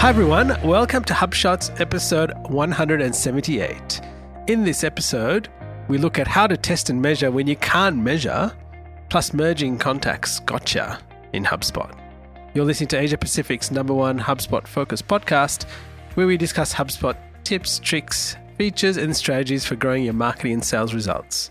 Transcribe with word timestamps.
Hi, 0.00 0.08
everyone. 0.08 0.56
Welcome 0.64 1.04
to 1.04 1.12
HubShots 1.12 1.78
episode 1.78 2.32
178. 2.48 4.00
In 4.46 4.64
this 4.64 4.82
episode, 4.82 5.50
we 5.88 5.98
look 5.98 6.18
at 6.18 6.26
how 6.26 6.46
to 6.46 6.56
test 6.56 6.88
and 6.88 7.02
measure 7.02 7.30
when 7.30 7.46
you 7.46 7.54
can't 7.56 7.98
measure, 7.98 8.50
plus 9.10 9.34
merging 9.34 9.76
contacts 9.76 10.40
gotcha 10.40 10.98
in 11.34 11.44
HubSpot. 11.44 11.94
You're 12.54 12.64
listening 12.64 12.88
to 12.88 12.98
Asia 12.98 13.18
Pacific's 13.18 13.70
number 13.70 13.92
one 13.92 14.18
HubSpot 14.18 14.66
focused 14.66 15.06
podcast, 15.06 15.66
where 16.14 16.26
we 16.26 16.38
discuss 16.38 16.72
HubSpot 16.72 17.14
tips, 17.44 17.78
tricks, 17.78 18.38
features, 18.56 18.96
and 18.96 19.14
strategies 19.14 19.66
for 19.66 19.76
growing 19.76 20.04
your 20.04 20.14
marketing 20.14 20.54
and 20.54 20.64
sales 20.64 20.94
results. 20.94 21.50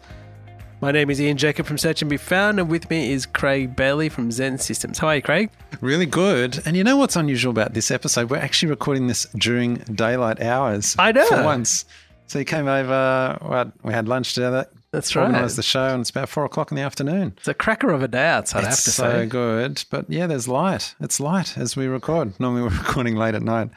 My 0.81 0.91
name 0.93 1.09
is 1.09 1.19
Ian 1.19 1.35
Jacob 1.35 1.65
from 1.65 1.77
Search 1.77 2.01
and 2.01 2.09
Be 2.09 2.15
Found, 2.15 2.57
and 2.57 2.69
with 2.69 2.89
me 2.89 3.11
is 3.11 3.25
Craig 3.25 3.75
Bailey 3.75 4.07
from 4.07 4.29
XEN 4.29 4.61
Systems. 4.61 4.97
How 4.99 5.07
are 5.07 5.17
you, 5.17 5.21
Craig? 5.21 5.49
Really 5.81 6.05
good. 6.05 6.61
And 6.65 6.77
you 6.77 6.85
know 6.85 6.95
what's 6.95 7.17
unusual 7.17 7.51
about 7.51 7.73
this 7.73 7.91
episode? 7.91 8.29
We're 8.29 8.37
actually 8.37 8.69
recording 8.69 9.07
this 9.07 9.25
during 9.37 9.75
daylight 9.75 10.41
hours. 10.41 10.95
I 10.97 11.11
know. 11.11 11.25
For 11.25 11.43
once. 11.43 11.83
So 12.27 12.39
you 12.39 12.45
came 12.45 12.67
over, 12.67 13.73
we 13.83 13.91
had 13.91 14.07
lunch 14.07 14.35
together. 14.35 14.67
That's 14.91 15.15
right. 15.17 15.25
Organised 15.25 15.57
the 15.57 15.63
show, 15.63 15.87
and 15.87 15.99
it's 16.01 16.11
about 16.11 16.29
four 16.29 16.45
o'clock 16.45 16.71
in 16.71 16.77
the 16.77 16.81
afternoon. 16.81 17.33
It's 17.37 17.47
a 17.49 17.53
cracker 17.53 17.91
of 17.91 18.01
a 18.01 18.07
day 18.07 18.27
outside, 18.27 18.59
I 18.59 18.61
have 18.63 18.73
It's 18.73 18.83
to 18.85 18.91
so 18.91 19.03
say. 19.11 19.25
good. 19.25 19.83
But 19.91 20.09
yeah, 20.09 20.27
there's 20.27 20.47
light. 20.47 20.95
It's 21.01 21.19
light 21.19 21.57
as 21.57 21.75
we 21.75 21.87
record. 21.87 22.39
Normally 22.39 22.61
we're 22.63 22.69
recording 22.77 23.15
late 23.17 23.35
at 23.35 23.43
night. 23.43 23.69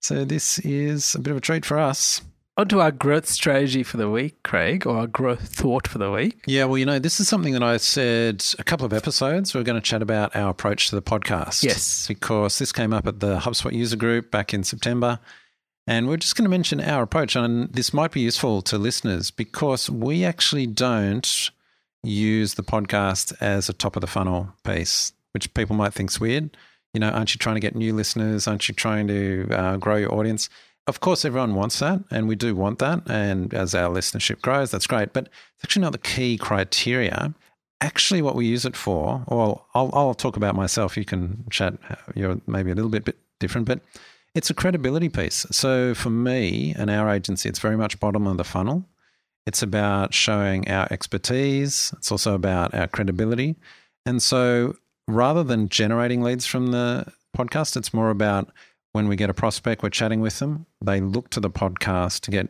So 0.00 0.24
this 0.24 0.60
is 0.60 1.16
a 1.16 1.18
bit 1.18 1.32
of 1.32 1.38
a 1.38 1.40
treat 1.40 1.64
for 1.64 1.78
us. 1.78 2.22
On 2.56 2.68
to 2.68 2.80
our 2.80 2.92
growth 2.92 3.26
strategy 3.26 3.82
for 3.82 3.96
the 3.96 4.08
week, 4.08 4.40
Craig, 4.44 4.86
or 4.86 4.98
our 4.98 5.06
growth 5.08 5.48
thought 5.48 5.88
for 5.88 5.98
the 5.98 6.12
week. 6.12 6.40
Yeah, 6.46 6.66
well, 6.66 6.78
you 6.78 6.86
know, 6.86 7.00
this 7.00 7.18
is 7.18 7.26
something 7.26 7.52
that 7.52 7.64
I 7.64 7.78
said 7.78 8.44
a 8.60 8.62
couple 8.62 8.86
of 8.86 8.92
episodes. 8.92 9.52
We're 9.52 9.64
going 9.64 9.80
to 9.80 9.84
chat 9.84 10.02
about 10.02 10.36
our 10.36 10.50
approach 10.50 10.88
to 10.90 10.94
the 10.94 11.02
podcast. 11.02 11.64
Yes. 11.64 12.06
Because 12.06 12.60
this 12.60 12.70
came 12.70 12.92
up 12.92 13.08
at 13.08 13.18
the 13.18 13.38
HubSpot 13.38 13.72
user 13.72 13.96
group 13.96 14.30
back 14.30 14.54
in 14.54 14.62
September. 14.62 15.18
And 15.88 16.06
we're 16.06 16.16
just 16.16 16.36
going 16.36 16.44
to 16.44 16.50
mention 16.50 16.80
our 16.80 17.02
approach. 17.02 17.34
And 17.34 17.72
this 17.72 17.92
might 17.92 18.12
be 18.12 18.20
useful 18.20 18.62
to 18.62 18.78
listeners 18.78 19.32
because 19.32 19.90
we 19.90 20.24
actually 20.24 20.66
don't 20.68 21.50
use 22.04 22.54
the 22.54 22.62
podcast 22.62 23.34
as 23.40 23.68
a 23.68 23.72
top 23.72 23.96
of 23.96 24.00
the 24.00 24.06
funnel 24.06 24.54
piece, 24.62 25.12
which 25.32 25.52
people 25.54 25.74
might 25.74 25.92
think's 25.92 26.20
weird. 26.20 26.56
You 26.92 27.00
know, 27.00 27.10
aren't 27.10 27.34
you 27.34 27.38
trying 27.40 27.56
to 27.56 27.60
get 27.60 27.74
new 27.74 27.92
listeners? 27.92 28.46
Aren't 28.46 28.68
you 28.68 28.76
trying 28.76 29.08
to 29.08 29.48
uh, 29.50 29.76
grow 29.78 29.96
your 29.96 30.14
audience? 30.14 30.48
Of 30.86 31.00
course, 31.00 31.24
everyone 31.24 31.54
wants 31.54 31.78
that, 31.78 32.04
and 32.10 32.28
we 32.28 32.36
do 32.36 32.54
want 32.54 32.78
that. 32.80 33.08
And 33.08 33.54
as 33.54 33.74
our 33.74 33.94
listenership 33.94 34.42
grows, 34.42 34.70
that's 34.70 34.86
great. 34.86 35.12
But 35.12 35.24
it's 35.24 35.64
actually 35.64 35.82
not 35.82 35.92
the 35.92 35.98
key 35.98 36.36
criteria. 36.36 37.34
Actually, 37.80 38.20
what 38.22 38.34
we 38.34 38.46
use 38.46 38.64
it 38.66 38.76
for, 38.76 39.24
well, 39.28 39.66
I'll, 39.74 39.90
I'll 39.94 40.14
talk 40.14 40.36
about 40.36 40.54
myself. 40.54 40.96
You 40.96 41.04
can 41.04 41.44
chat, 41.50 41.74
you're 42.14 42.40
maybe 42.46 42.70
a 42.70 42.74
little 42.74 42.90
bit, 42.90 43.04
bit 43.04 43.16
different, 43.40 43.66
but 43.66 43.80
it's 44.34 44.50
a 44.50 44.54
credibility 44.54 45.08
piece. 45.08 45.46
So 45.50 45.94
for 45.94 46.10
me 46.10 46.74
and 46.76 46.90
our 46.90 47.08
agency, 47.08 47.48
it's 47.48 47.58
very 47.58 47.76
much 47.76 48.00
bottom 48.00 48.26
of 48.26 48.36
the 48.36 48.44
funnel. 48.44 48.84
It's 49.46 49.62
about 49.62 50.14
showing 50.14 50.68
our 50.68 50.88
expertise, 50.90 51.92
it's 51.96 52.10
also 52.10 52.34
about 52.34 52.74
our 52.74 52.88
credibility. 52.88 53.56
And 54.06 54.22
so 54.22 54.76
rather 55.06 55.44
than 55.44 55.68
generating 55.68 56.22
leads 56.22 56.46
from 56.46 56.68
the 56.68 57.06
podcast, 57.36 57.76
it's 57.76 57.92
more 57.92 58.10
about 58.10 58.50
when 58.94 59.08
we 59.08 59.16
get 59.16 59.28
a 59.28 59.34
prospect, 59.34 59.82
we're 59.82 59.90
chatting 59.90 60.20
with 60.20 60.38
them, 60.38 60.66
they 60.80 61.00
look 61.00 61.28
to 61.30 61.40
the 61.40 61.50
podcast 61.50 62.20
to 62.20 62.30
get 62.30 62.48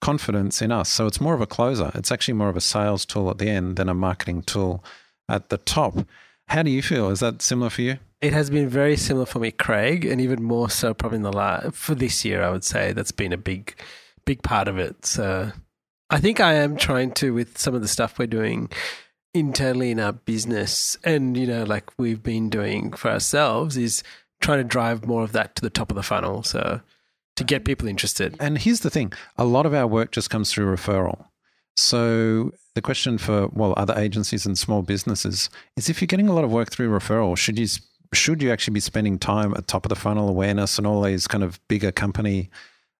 confidence 0.00 0.62
in 0.62 0.72
us. 0.72 0.88
So 0.88 1.06
it's 1.06 1.20
more 1.20 1.34
of 1.34 1.42
a 1.42 1.46
closer. 1.46 1.92
It's 1.94 2.10
actually 2.10 2.34
more 2.34 2.48
of 2.48 2.56
a 2.56 2.62
sales 2.62 3.04
tool 3.04 3.28
at 3.28 3.36
the 3.36 3.50
end 3.50 3.76
than 3.76 3.90
a 3.90 3.94
marketing 3.94 4.42
tool 4.42 4.82
at 5.28 5.50
the 5.50 5.58
top. 5.58 5.98
How 6.48 6.62
do 6.62 6.70
you 6.70 6.80
feel? 6.80 7.10
Is 7.10 7.20
that 7.20 7.42
similar 7.42 7.68
for 7.68 7.82
you? 7.82 7.98
It 8.22 8.32
has 8.32 8.48
been 8.48 8.70
very 8.70 8.96
similar 8.96 9.26
for 9.26 9.38
me, 9.38 9.50
Craig, 9.50 10.06
and 10.06 10.18
even 10.18 10.42
more 10.42 10.70
so 10.70 10.94
probably 10.94 11.16
in 11.16 11.22
the 11.22 11.32
last 11.32 11.74
for 11.74 11.94
this 11.94 12.24
year. 12.24 12.42
I 12.42 12.48
would 12.48 12.64
say 12.64 12.92
that's 12.92 13.12
been 13.12 13.34
a 13.34 13.36
big, 13.36 13.78
big 14.24 14.42
part 14.42 14.68
of 14.68 14.78
it. 14.78 15.04
So 15.04 15.52
I 16.08 16.20
think 16.20 16.40
I 16.40 16.54
am 16.54 16.78
trying 16.78 17.12
to 17.12 17.34
with 17.34 17.58
some 17.58 17.74
of 17.74 17.82
the 17.82 17.88
stuff 17.88 18.18
we're 18.18 18.26
doing 18.26 18.70
internally 19.34 19.90
in 19.90 20.00
our 20.00 20.12
business, 20.12 20.96
and 21.04 21.36
you 21.36 21.46
know, 21.46 21.64
like 21.64 21.90
we've 21.98 22.22
been 22.22 22.48
doing 22.48 22.92
for 22.92 23.10
ourselves, 23.10 23.76
is 23.76 24.02
trying 24.42 24.58
to 24.58 24.64
drive 24.64 25.06
more 25.06 25.22
of 25.22 25.32
that 25.32 25.54
to 25.56 25.62
the 25.62 25.70
top 25.70 25.90
of 25.90 25.96
the 25.96 26.02
funnel. 26.02 26.42
So 26.42 26.80
to 27.36 27.44
get 27.44 27.64
people 27.64 27.88
interested. 27.88 28.36
And 28.40 28.58
here's 28.58 28.80
the 28.80 28.90
thing 28.90 29.12
a 29.36 29.44
lot 29.44 29.66
of 29.66 29.74
our 29.74 29.86
work 29.86 30.12
just 30.12 30.30
comes 30.30 30.52
through 30.52 30.74
referral. 30.74 31.26
So 31.76 32.52
the 32.74 32.82
question 32.82 33.16
for 33.18 33.48
well 33.48 33.74
other 33.76 33.94
agencies 33.96 34.44
and 34.44 34.58
small 34.58 34.82
businesses 34.82 35.48
is 35.76 35.88
if 35.88 36.00
you're 36.00 36.06
getting 36.06 36.28
a 36.28 36.34
lot 36.34 36.44
of 36.44 36.52
work 36.52 36.70
through 36.70 36.90
referral, 36.90 37.36
should 37.36 37.58
you 37.58 37.66
should 38.12 38.42
you 38.42 38.52
actually 38.52 38.74
be 38.74 38.80
spending 38.80 39.18
time 39.18 39.54
at 39.54 39.66
top 39.66 39.86
of 39.86 39.88
the 39.88 39.96
funnel 39.96 40.28
awareness 40.28 40.76
and 40.76 40.86
all 40.86 41.02
these 41.02 41.26
kind 41.26 41.42
of 41.42 41.58
bigger 41.68 41.90
company 41.90 42.50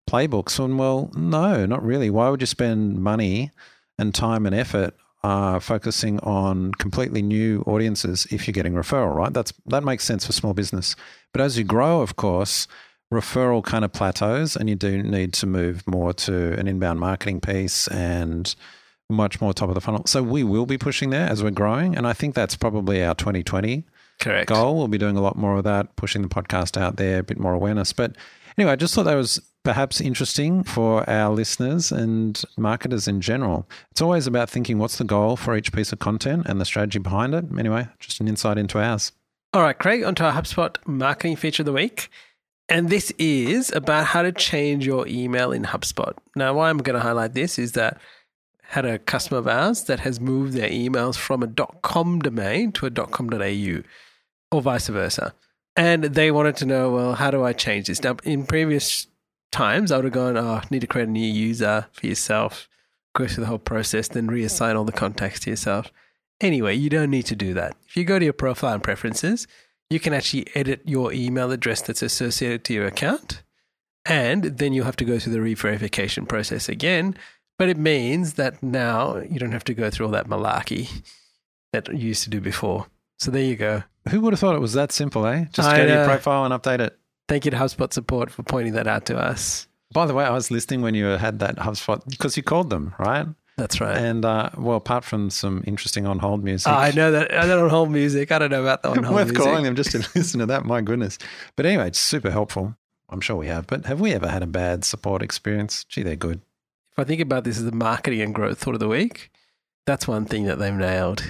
playbooks? 0.08 0.58
And 0.62 0.78
well, 0.78 1.10
no, 1.14 1.66
not 1.66 1.84
really. 1.84 2.08
Why 2.08 2.30
would 2.30 2.40
you 2.40 2.46
spend 2.46 3.02
money 3.02 3.50
and 3.98 4.14
time 4.14 4.46
and 4.46 4.54
effort 4.54 4.94
uh, 5.24 5.60
focusing 5.60 6.18
on 6.20 6.72
completely 6.72 7.22
new 7.22 7.62
audiences 7.66 8.26
if 8.30 8.46
you're 8.46 8.52
getting 8.52 8.74
referral? 8.74 9.14
Right, 9.14 9.32
that's 9.32 9.52
that 9.66 9.84
makes 9.84 10.04
sense 10.04 10.26
for 10.26 10.32
small 10.32 10.54
business. 10.54 10.96
But 11.32 11.40
as 11.42 11.58
you 11.58 11.64
grow, 11.64 12.00
of 12.00 12.16
course, 12.16 12.66
referral 13.12 13.62
kind 13.62 13.84
of 13.84 13.92
plateaus 13.92 14.56
and 14.56 14.68
you 14.68 14.74
do 14.74 15.02
need 15.02 15.32
to 15.34 15.46
move 15.46 15.86
more 15.86 16.12
to 16.14 16.52
an 16.58 16.66
inbound 16.66 16.98
marketing 16.98 17.40
piece 17.40 17.86
and 17.88 18.54
much 19.10 19.40
more 19.40 19.52
top 19.52 19.68
of 19.68 19.74
the 19.74 19.80
funnel. 19.80 20.02
So 20.06 20.22
we 20.22 20.42
will 20.42 20.66
be 20.66 20.78
pushing 20.78 21.10
there 21.10 21.28
as 21.28 21.42
we're 21.42 21.50
growing. 21.50 21.96
And 21.96 22.06
I 22.06 22.14
think 22.14 22.34
that's 22.34 22.56
probably 22.56 23.04
our 23.04 23.14
2020 23.14 23.84
Correct. 24.20 24.48
goal. 24.48 24.76
We'll 24.76 24.88
be 24.88 24.98
doing 24.98 25.16
a 25.16 25.20
lot 25.20 25.36
more 25.36 25.58
of 25.58 25.64
that, 25.64 25.94
pushing 25.96 26.22
the 26.22 26.28
podcast 26.28 26.80
out 26.80 26.96
there, 26.96 27.20
a 27.20 27.22
bit 27.22 27.38
more 27.38 27.52
awareness. 27.52 27.92
But 27.92 28.16
anyway, 28.56 28.72
I 28.72 28.76
just 28.76 28.94
thought 28.94 29.04
that 29.04 29.14
was 29.14 29.40
perhaps 29.62 30.00
interesting 30.00 30.64
for 30.64 31.08
our 31.08 31.32
listeners 31.32 31.92
and 31.92 32.42
marketers 32.56 33.06
in 33.06 33.20
general. 33.20 33.68
It's 33.90 34.02
always 34.02 34.26
about 34.26 34.50
thinking 34.50 34.78
what's 34.78 34.98
the 34.98 35.04
goal 35.04 35.36
for 35.36 35.56
each 35.56 35.72
piece 35.72 35.92
of 35.92 35.98
content 35.98 36.46
and 36.46 36.60
the 36.60 36.64
strategy 36.64 36.98
behind 36.98 37.34
it. 37.34 37.44
Anyway, 37.58 37.88
just 37.98 38.20
an 38.20 38.28
insight 38.28 38.58
into 38.58 38.80
ours. 38.80 39.12
All 39.54 39.62
right, 39.62 39.78
Craig, 39.78 40.02
onto 40.02 40.24
our 40.24 40.32
HubSpot 40.32 40.76
marketing 40.86 41.36
feature 41.36 41.62
of 41.62 41.66
the 41.66 41.72
week. 41.72 42.08
And 42.68 42.88
this 42.88 43.10
is 43.18 43.70
about 43.72 44.06
how 44.06 44.22
to 44.22 44.32
change 44.32 44.86
your 44.86 45.06
email 45.06 45.52
in 45.52 45.64
HubSpot. 45.64 46.16
Now, 46.34 46.54
why 46.54 46.70
I'm 46.70 46.78
going 46.78 46.94
to 46.94 47.02
highlight 47.02 47.34
this 47.34 47.58
is 47.58 47.72
that 47.72 47.98
I 48.64 48.74
had 48.74 48.86
a 48.86 48.98
customer 48.98 49.38
of 49.38 49.46
ours 49.46 49.84
that 49.84 50.00
has 50.00 50.20
moved 50.20 50.54
their 50.54 50.70
emails 50.70 51.16
from 51.16 51.42
a 51.42 51.48
.com 51.82 52.20
domain 52.20 52.72
to 52.72 52.86
a 52.86 52.90
.com.au 52.90 53.82
or 54.50 54.62
vice 54.62 54.88
versa. 54.88 55.34
And 55.76 56.04
they 56.04 56.30
wanted 56.30 56.56
to 56.56 56.66
know, 56.66 56.90
well, 56.90 57.14
how 57.14 57.30
do 57.30 57.44
I 57.44 57.52
change 57.52 57.88
this? 57.88 58.02
Now, 58.02 58.16
in 58.24 58.46
previous 58.46 59.06
times, 59.52 59.92
I 59.92 59.96
would 59.96 60.04
have 60.06 60.12
gone, 60.12 60.36
oh, 60.36 60.60
need 60.70 60.80
to 60.80 60.86
create 60.86 61.08
a 61.08 61.10
new 61.10 61.20
user 61.20 61.86
for 61.92 62.06
yourself, 62.06 62.68
go 63.14 63.26
through 63.26 63.44
the 63.44 63.48
whole 63.48 63.58
process, 63.58 64.08
then 64.08 64.28
reassign 64.28 64.76
all 64.76 64.84
the 64.84 64.92
contacts 64.92 65.40
to 65.40 65.50
yourself. 65.50 65.92
Anyway, 66.40 66.74
you 66.74 66.90
don't 66.90 67.10
need 67.10 67.26
to 67.26 67.36
do 67.36 67.54
that. 67.54 67.76
If 67.86 67.96
you 67.96 68.04
go 68.04 68.18
to 68.18 68.24
your 68.24 68.32
profile 68.32 68.74
and 68.74 68.82
preferences, 68.82 69.46
you 69.88 70.00
can 70.00 70.12
actually 70.12 70.46
edit 70.56 70.80
your 70.84 71.12
email 71.12 71.52
address 71.52 71.82
that's 71.82 72.02
associated 72.02 72.64
to 72.64 72.74
your 72.74 72.86
account. 72.86 73.42
And 74.04 74.44
then 74.44 74.72
you'll 74.72 74.86
have 74.86 74.96
to 74.96 75.04
go 75.04 75.18
through 75.20 75.34
the 75.34 75.40
re-verification 75.40 76.26
process 76.26 76.68
again. 76.68 77.16
But 77.58 77.68
it 77.68 77.76
means 77.76 78.34
that 78.34 78.60
now 78.62 79.18
you 79.18 79.38
don't 79.38 79.52
have 79.52 79.64
to 79.64 79.74
go 79.74 79.90
through 79.90 80.06
all 80.06 80.12
that 80.12 80.26
malarkey 80.26 81.04
that 81.72 81.88
you 81.88 82.08
used 82.08 82.24
to 82.24 82.30
do 82.30 82.40
before. 82.40 82.86
So 83.18 83.30
there 83.30 83.44
you 83.44 83.54
go. 83.54 83.84
Who 84.08 84.20
would 84.22 84.32
have 84.32 84.40
thought 84.40 84.56
it 84.56 84.60
was 84.60 84.72
that 84.72 84.90
simple, 84.90 85.24
eh? 85.26 85.44
Just 85.52 85.68
I 85.68 85.76
go 85.76 85.86
to 85.86 85.92
your 85.92 86.04
profile 86.04 86.44
and 86.44 86.52
update 86.52 86.80
it. 86.80 86.98
Thank 87.28 87.44
you 87.44 87.50
to 87.50 87.56
HubSpot 87.56 87.92
support 87.92 88.30
for 88.30 88.42
pointing 88.42 88.74
that 88.74 88.86
out 88.86 89.06
to 89.06 89.16
us. 89.16 89.66
By 89.92 90.06
the 90.06 90.14
way, 90.14 90.24
I 90.24 90.30
was 90.30 90.50
listening 90.50 90.82
when 90.82 90.94
you 90.94 91.04
had 91.06 91.38
that 91.40 91.56
HubSpot 91.56 92.02
because 92.08 92.36
you 92.36 92.42
called 92.42 92.70
them, 92.70 92.94
right? 92.98 93.26
That's 93.58 93.80
right. 93.80 93.96
And 93.96 94.24
uh, 94.24 94.48
well, 94.56 94.76
apart 94.78 95.04
from 95.04 95.28
some 95.28 95.62
interesting 95.66 96.06
on 96.06 96.18
hold 96.18 96.42
music, 96.42 96.72
Oh, 96.72 96.74
I 96.74 96.90
know 96.92 97.10
that. 97.12 97.32
I 97.32 97.46
don't 97.46 97.64
on 97.64 97.70
hold 97.70 97.90
music. 97.90 98.32
I 98.32 98.38
don't 98.38 98.50
know 98.50 98.62
about 98.62 98.82
the 98.82 98.88
on 98.90 99.02
hold 99.02 99.14
worth 99.16 99.28
music. 99.28 99.44
calling 99.44 99.64
them 99.64 99.76
just 99.76 99.90
to 99.92 99.98
listen 100.14 100.40
to 100.40 100.46
that. 100.46 100.64
My 100.64 100.80
goodness. 100.80 101.18
But 101.56 101.66
anyway, 101.66 101.88
it's 101.88 101.98
super 101.98 102.30
helpful. 102.30 102.74
I'm 103.10 103.20
sure 103.20 103.36
we 103.36 103.48
have. 103.48 103.66
But 103.66 103.84
have 103.86 104.00
we 104.00 104.12
ever 104.14 104.28
had 104.28 104.42
a 104.42 104.46
bad 104.46 104.84
support 104.86 105.22
experience? 105.22 105.84
Gee, 105.84 106.02
they're 106.02 106.16
good. 106.16 106.40
If 106.92 106.98
I 106.98 107.04
think 107.04 107.20
about 107.20 107.44
this 107.44 107.58
as 107.58 107.64
the 107.66 107.72
marketing 107.72 108.22
and 108.22 108.34
growth 108.34 108.58
thought 108.58 108.74
of 108.74 108.80
the 108.80 108.88
week, 108.88 109.30
that's 109.86 110.08
one 110.08 110.24
thing 110.24 110.44
that 110.46 110.58
they've 110.58 110.72
nailed 110.72 111.22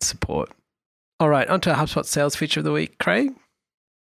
support. 0.00 0.50
All 1.20 1.28
right, 1.28 1.48
on 1.48 1.60
to 1.62 1.70
our 1.72 1.84
HubSpot 1.86 2.04
sales 2.04 2.34
feature 2.34 2.60
of 2.60 2.64
the 2.64 2.72
week, 2.72 2.98
Craig. 2.98 3.30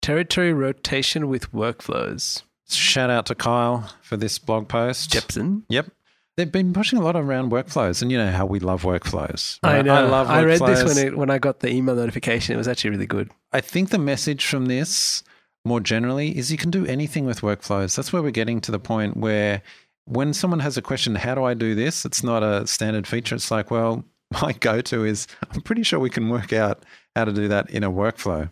Territory 0.01 0.53
rotation 0.53 1.27
with 1.27 1.51
workflows. 1.51 2.43
Shout 2.69 3.09
out 3.09 3.25
to 3.27 3.35
Kyle 3.35 3.91
for 4.01 4.17
this 4.17 4.39
blog 4.39 4.67
post. 4.67 5.11
Jepson. 5.11 5.63
Yep. 5.69 5.91
They've 6.37 6.51
been 6.51 6.71
pushing 6.71 6.97
a 6.99 7.01
lot 7.01 7.17
around 7.17 7.51
workflows, 7.51 8.01
and 8.01 8.11
you 8.11 8.17
know 8.17 8.31
how 8.31 8.45
we 8.45 8.59
love 8.59 8.83
workflows. 8.83 9.59
I 9.61 9.81
know. 9.81 9.93
I 9.93 10.01
love 10.01 10.27
workflows. 10.27 10.31
I 10.31 10.43
read 10.43 10.61
this 10.61 10.83
when 10.85 11.07
it, 11.07 11.17
when 11.17 11.29
I 11.29 11.37
got 11.37 11.59
the 11.59 11.69
email 11.69 11.95
notification. 11.95 12.55
It 12.55 12.57
was 12.57 12.67
actually 12.67 12.91
really 12.91 13.07
good. 13.07 13.29
I 13.51 13.59
think 13.59 13.89
the 13.89 13.97
message 13.97 14.45
from 14.45 14.67
this 14.67 15.21
more 15.65 15.81
generally 15.81 16.37
is 16.37 16.51
you 16.51 16.57
can 16.57 16.71
do 16.71 16.85
anything 16.85 17.25
with 17.25 17.41
workflows. 17.41 17.95
That's 17.95 18.13
where 18.13 18.21
we're 18.21 18.31
getting 18.31 18.61
to 18.61 18.71
the 18.71 18.79
point 18.79 19.17
where 19.17 19.61
when 20.05 20.33
someone 20.33 20.61
has 20.61 20.77
a 20.77 20.81
question, 20.81 21.15
how 21.15 21.35
do 21.35 21.43
I 21.43 21.53
do 21.53 21.75
this? 21.75 22.05
It's 22.05 22.23
not 22.23 22.41
a 22.41 22.65
standard 22.65 23.05
feature. 23.05 23.35
It's 23.35 23.51
like, 23.51 23.69
well, 23.69 24.05
my 24.41 24.53
go 24.53 24.81
to 24.81 25.03
is 25.03 25.27
I'm 25.51 25.61
pretty 25.61 25.83
sure 25.83 25.99
we 25.99 26.09
can 26.09 26.29
work 26.29 26.53
out 26.53 26.83
how 27.15 27.25
to 27.25 27.33
do 27.33 27.47
that 27.49 27.69
in 27.69 27.83
a 27.83 27.91
workflow. 27.91 28.49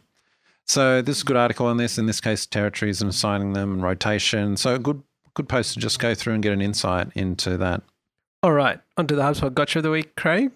So 0.68 1.02
this 1.02 1.18
is 1.18 1.24
a 1.24 1.26
good 1.26 1.38
article 1.38 1.66
on 1.68 1.78
this. 1.78 1.98
In 1.98 2.06
this 2.06 2.22
case, 2.22 2.46
territories 2.46 3.02
and 3.02 3.10
assigning 3.10 3.54
them 3.54 3.74
and 3.74 3.84
rotation. 3.84 4.58
So 4.58 4.76
a 4.76 4.80
good 4.80 5.02
good 5.34 5.48
post 5.48 5.74
to 5.74 5.80
just 5.80 6.00
go 6.00 6.16
through 6.16 6.34
and 6.34 6.44
get 6.44 6.52
an 6.52 6.62
insight 6.62 7.10
into 7.16 7.58
that. 7.58 7.84
All 8.44 8.54
right, 8.54 8.80
onto 8.98 9.16
the 9.16 9.22
HubSpot 9.22 9.54
Gotcha 9.54 9.80
of 9.80 9.84
the 9.84 9.92
Week, 9.92 10.16
Craig. 10.16 10.52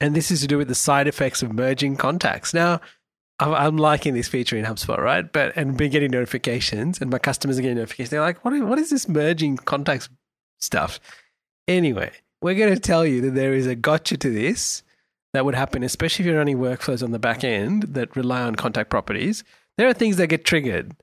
And 0.00 0.16
this 0.16 0.30
is 0.30 0.40
to 0.40 0.46
do 0.46 0.58
with 0.58 0.68
the 0.68 0.74
side 0.74 1.06
effects 1.06 1.42
of 1.42 1.52
merging 1.52 1.96
contacts. 1.96 2.52
Now, 2.52 2.80
I'm 3.38 3.76
liking 3.76 4.14
this 4.14 4.28
feature 4.28 4.56
in 4.56 4.64
HubSpot, 4.64 4.98
right? 4.98 5.30
But 5.30 5.56
and 5.56 5.76
been 5.76 5.90
getting 5.90 6.10
notifications, 6.10 7.00
and 7.00 7.10
my 7.10 7.18
customers 7.18 7.58
are 7.58 7.62
getting 7.62 7.76
notifications. 7.76 8.10
They're 8.10 8.20
like, 8.20 8.44
"What? 8.44 8.54
Is, 8.54 8.62
what 8.62 8.78
is 8.78 8.90
this 8.90 9.08
merging 9.08 9.56
contacts 9.56 10.08
stuff?" 10.60 11.00
Anyway, 11.68 12.10
we're 12.40 12.54
going 12.54 12.74
to 12.74 12.80
tell 12.80 13.06
you 13.06 13.20
that 13.22 13.34
there 13.34 13.54
is 13.54 13.66
a 13.66 13.74
gotcha 13.74 14.16
to 14.16 14.30
this 14.30 14.82
that 15.32 15.44
would 15.44 15.54
happen, 15.54 15.82
especially 15.82 16.24
if 16.24 16.26
you're 16.26 16.38
running 16.38 16.58
workflows 16.58 17.02
on 17.02 17.10
the 17.10 17.18
back 17.18 17.44
end 17.44 17.94
that 17.94 18.14
rely 18.16 18.42
on 18.42 18.54
contact 18.54 18.90
properties. 18.90 19.44
There 19.78 19.88
are 19.88 19.94
things 19.94 20.16
that 20.16 20.26
get 20.26 20.44
triggered 20.44 20.94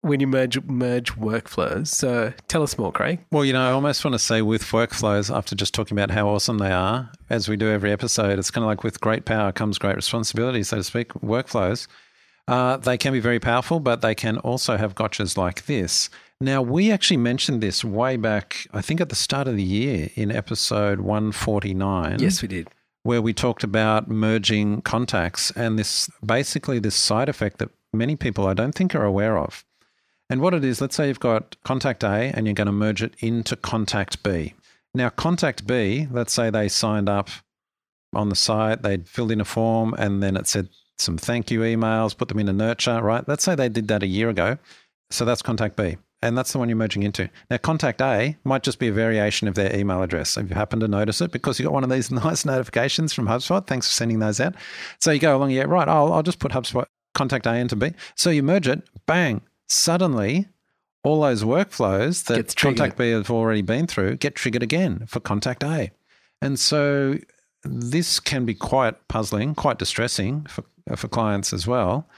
when 0.00 0.20
you 0.20 0.26
merge 0.26 0.62
merge 0.64 1.12
workflows. 1.16 1.88
So 1.88 2.32
tell 2.46 2.62
us 2.62 2.78
more, 2.78 2.92
Craig. 2.92 3.20
Well, 3.30 3.44
you 3.44 3.52
know, 3.52 3.68
I 3.68 3.72
almost 3.72 4.04
want 4.04 4.14
to 4.14 4.18
say 4.18 4.42
with 4.42 4.62
workflows, 4.64 5.34
after 5.34 5.54
just 5.54 5.74
talking 5.74 5.98
about 5.98 6.10
how 6.10 6.28
awesome 6.28 6.58
they 6.58 6.72
are, 6.72 7.10
as 7.28 7.48
we 7.48 7.56
do 7.56 7.70
every 7.70 7.92
episode, 7.92 8.38
it's 8.38 8.50
kind 8.50 8.64
of 8.64 8.68
like 8.68 8.84
with 8.84 9.00
great 9.00 9.24
power 9.24 9.52
comes 9.52 9.78
great 9.78 9.96
responsibility, 9.96 10.62
so 10.62 10.78
to 10.78 10.84
speak. 10.84 11.12
Workflows, 11.14 11.88
uh, 12.46 12.78
they 12.78 12.96
can 12.96 13.12
be 13.12 13.20
very 13.20 13.40
powerful, 13.40 13.80
but 13.80 14.00
they 14.00 14.14
can 14.14 14.38
also 14.38 14.76
have 14.76 14.94
gotchas 14.94 15.36
like 15.36 15.66
this. 15.66 16.08
Now, 16.40 16.62
we 16.62 16.92
actually 16.92 17.16
mentioned 17.16 17.60
this 17.60 17.84
way 17.84 18.16
back, 18.16 18.68
I 18.72 18.80
think 18.80 19.00
at 19.00 19.08
the 19.08 19.16
start 19.16 19.48
of 19.48 19.56
the 19.56 19.62
year 19.62 20.08
in 20.14 20.30
episode 20.30 21.00
149. 21.00 22.20
Yes, 22.20 22.40
we 22.40 22.48
did. 22.48 22.68
Where 23.08 23.22
we 23.22 23.32
talked 23.32 23.64
about 23.64 24.10
merging 24.10 24.82
contacts 24.82 25.50
and 25.52 25.78
this 25.78 26.10
basically 26.22 26.78
this 26.78 26.94
side 26.94 27.30
effect 27.30 27.56
that 27.56 27.70
many 27.90 28.16
people 28.16 28.46
I 28.46 28.52
don't 28.52 28.74
think 28.74 28.94
are 28.94 29.06
aware 29.06 29.38
of. 29.38 29.64
And 30.28 30.42
what 30.42 30.52
it 30.52 30.62
is, 30.62 30.82
let's 30.82 30.94
say 30.94 31.08
you've 31.08 31.18
got 31.18 31.56
contact 31.64 32.04
A 32.04 32.30
and 32.34 32.46
you're 32.46 32.52
going 32.52 32.66
to 32.66 32.72
merge 32.72 33.02
it 33.02 33.14
into 33.20 33.56
contact 33.56 34.22
B. 34.22 34.52
Now, 34.94 35.08
contact 35.08 35.66
B, 35.66 36.06
let's 36.10 36.34
say 36.34 36.50
they 36.50 36.68
signed 36.68 37.08
up 37.08 37.30
on 38.12 38.28
the 38.28 38.36
site, 38.36 38.82
they'd 38.82 39.08
filled 39.08 39.32
in 39.32 39.40
a 39.40 39.46
form 39.46 39.94
and 39.94 40.22
then 40.22 40.36
it 40.36 40.46
said 40.46 40.68
some 40.98 41.16
thank 41.16 41.50
you 41.50 41.60
emails, 41.60 42.14
put 42.14 42.28
them 42.28 42.38
in 42.38 42.48
a 42.50 42.52
nurture, 42.52 43.00
right? 43.00 43.26
Let's 43.26 43.42
say 43.42 43.54
they 43.54 43.70
did 43.70 43.88
that 43.88 44.02
a 44.02 44.06
year 44.06 44.28
ago. 44.28 44.58
So 45.10 45.24
that's 45.24 45.40
contact 45.40 45.76
B. 45.76 45.96
And 46.20 46.36
that's 46.36 46.52
the 46.52 46.58
one 46.58 46.68
you're 46.68 46.76
merging 46.76 47.04
into. 47.04 47.30
Now, 47.48 47.58
contact 47.58 48.00
A 48.02 48.36
might 48.42 48.64
just 48.64 48.80
be 48.80 48.88
a 48.88 48.92
variation 48.92 49.46
of 49.46 49.54
their 49.54 49.74
email 49.74 50.02
address. 50.02 50.36
If 50.36 50.48
you 50.50 50.56
happen 50.56 50.80
to 50.80 50.88
notice 50.88 51.20
it, 51.20 51.30
because 51.30 51.58
you 51.58 51.64
got 51.64 51.72
one 51.72 51.84
of 51.84 51.90
these 51.90 52.10
nice 52.10 52.44
notifications 52.44 53.12
from 53.12 53.26
HubSpot, 53.26 53.66
thanks 53.66 53.86
for 53.86 53.92
sending 53.92 54.18
those 54.18 54.40
out. 54.40 54.54
So 55.00 55.12
you 55.12 55.20
go 55.20 55.36
along, 55.36 55.50
yeah, 55.50 55.62
right, 55.62 55.86
I'll, 55.86 56.12
I'll 56.12 56.24
just 56.24 56.40
put 56.40 56.52
HubSpot 56.52 56.86
contact 57.14 57.46
A 57.46 57.54
into 57.54 57.76
B. 57.76 57.92
So 58.16 58.30
you 58.30 58.42
merge 58.42 58.66
it, 58.66 58.82
bang, 59.06 59.42
suddenly 59.68 60.48
all 61.04 61.20
those 61.22 61.44
workflows 61.44 62.24
that 62.24 62.56
contact 62.56 62.96
B 62.96 63.10
have 63.10 63.30
already 63.30 63.62
been 63.62 63.86
through 63.86 64.16
get 64.16 64.34
triggered 64.34 64.62
again 64.62 65.06
for 65.06 65.20
contact 65.20 65.62
A. 65.62 65.90
And 66.42 66.58
so 66.58 67.18
this 67.64 68.20
can 68.20 68.44
be 68.44 68.54
quite 68.54 69.08
puzzling, 69.08 69.54
quite 69.54 69.78
distressing 69.78 70.46
for, 70.46 70.64
for 70.96 71.08
clients 71.08 71.52
as 71.52 71.66
well. 71.66 72.08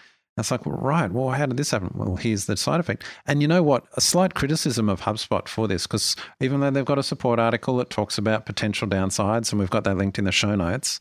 It's 0.40 0.50
like, 0.50 0.66
well, 0.66 0.78
right, 0.78 1.10
well, 1.10 1.30
how 1.30 1.46
did 1.46 1.56
this 1.56 1.70
happen? 1.70 1.90
Well, 1.94 2.16
here's 2.16 2.46
the 2.46 2.56
side 2.56 2.80
effect. 2.80 3.04
And 3.26 3.42
you 3.42 3.48
know 3.48 3.62
what? 3.62 3.84
A 3.94 4.00
slight 4.00 4.34
criticism 4.34 4.88
of 4.88 5.02
HubSpot 5.02 5.46
for 5.46 5.68
this, 5.68 5.86
because 5.86 6.16
even 6.40 6.60
though 6.60 6.70
they've 6.70 6.84
got 6.84 6.98
a 6.98 7.02
support 7.02 7.38
article 7.38 7.76
that 7.76 7.90
talks 7.90 8.18
about 8.18 8.46
potential 8.46 8.88
downsides, 8.88 9.52
and 9.52 9.60
we've 9.60 9.70
got 9.70 9.84
that 9.84 9.96
linked 9.96 10.18
in 10.18 10.24
the 10.24 10.32
show 10.32 10.54
notes, 10.54 11.00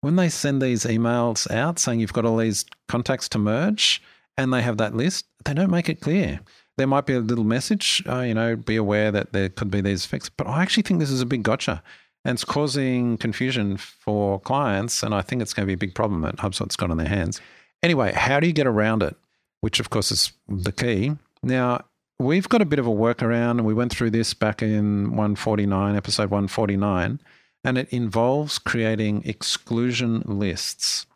when 0.00 0.16
they 0.16 0.28
send 0.28 0.62
these 0.62 0.84
emails 0.84 1.50
out 1.50 1.78
saying 1.78 2.00
you've 2.00 2.12
got 2.12 2.24
all 2.24 2.36
these 2.36 2.64
contacts 2.88 3.28
to 3.30 3.38
merge, 3.38 4.02
and 4.36 4.52
they 4.52 4.62
have 4.62 4.78
that 4.78 4.94
list, 4.94 5.26
they 5.44 5.52
don't 5.52 5.70
make 5.70 5.88
it 5.88 6.00
clear. 6.00 6.40
There 6.76 6.86
might 6.86 7.06
be 7.06 7.14
a 7.14 7.20
little 7.20 7.44
message, 7.44 8.02
uh, 8.08 8.20
you 8.20 8.34
know, 8.34 8.54
be 8.54 8.76
aware 8.76 9.10
that 9.10 9.32
there 9.32 9.48
could 9.48 9.70
be 9.70 9.80
these 9.80 10.04
effects. 10.04 10.28
But 10.28 10.46
I 10.46 10.62
actually 10.62 10.84
think 10.84 11.00
this 11.00 11.10
is 11.10 11.20
a 11.20 11.26
big 11.26 11.42
gotcha 11.42 11.82
and 12.24 12.36
it's 12.36 12.44
causing 12.44 13.16
confusion 13.18 13.76
for 13.76 14.40
clients. 14.40 15.02
And 15.02 15.14
I 15.14 15.22
think 15.22 15.42
it's 15.42 15.52
going 15.52 15.64
to 15.64 15.66
be 15.66 15.74
a 15.74 15.78
big 15.78 15.94
problem 15.94 16.20
that 16.22 16.36
HubSpot's 16.36 16.76
got 16.76 16.90
on 16.90 16.98
their 16.98 17.08
hands. 17.08 17.40
Anyway, 17.82 18.12
how 18.12 18.40
do 18.40 18.46
you 18.46 18.52
get 18.52 18.66
around 18.66 19.02
it? 19.02 19.16
Which, 19.60 19.80
of 19.80 19.90
course, 19.90 20.10
is 20.12 20.32
the 20.48 20.72
key. 20.72 21.12
Now, 21.42 21.84
we've 22.18 22.48
got 22.48 22.62
a 22.62 22.66
bit 22.66 22.78
of 22.78 22.86
a 22.86 22.90
workaround, 22.90 23.52
and 23.52 23.64
we 23.64 23.74
went 23.74 23.92
through 23.92 24.10
this 24.10 24.34
back 24.34 24.62
in 24.62 25.10
149, 25.10 25.96
episode 25.96 26.30
149, 26.30 27.20
and 27.64 27.78
it 27.78 27.88
involves 27.90 28.58
creating 28.58 29.22
exclusion 29.24 30.22
lists. 30.26 31.06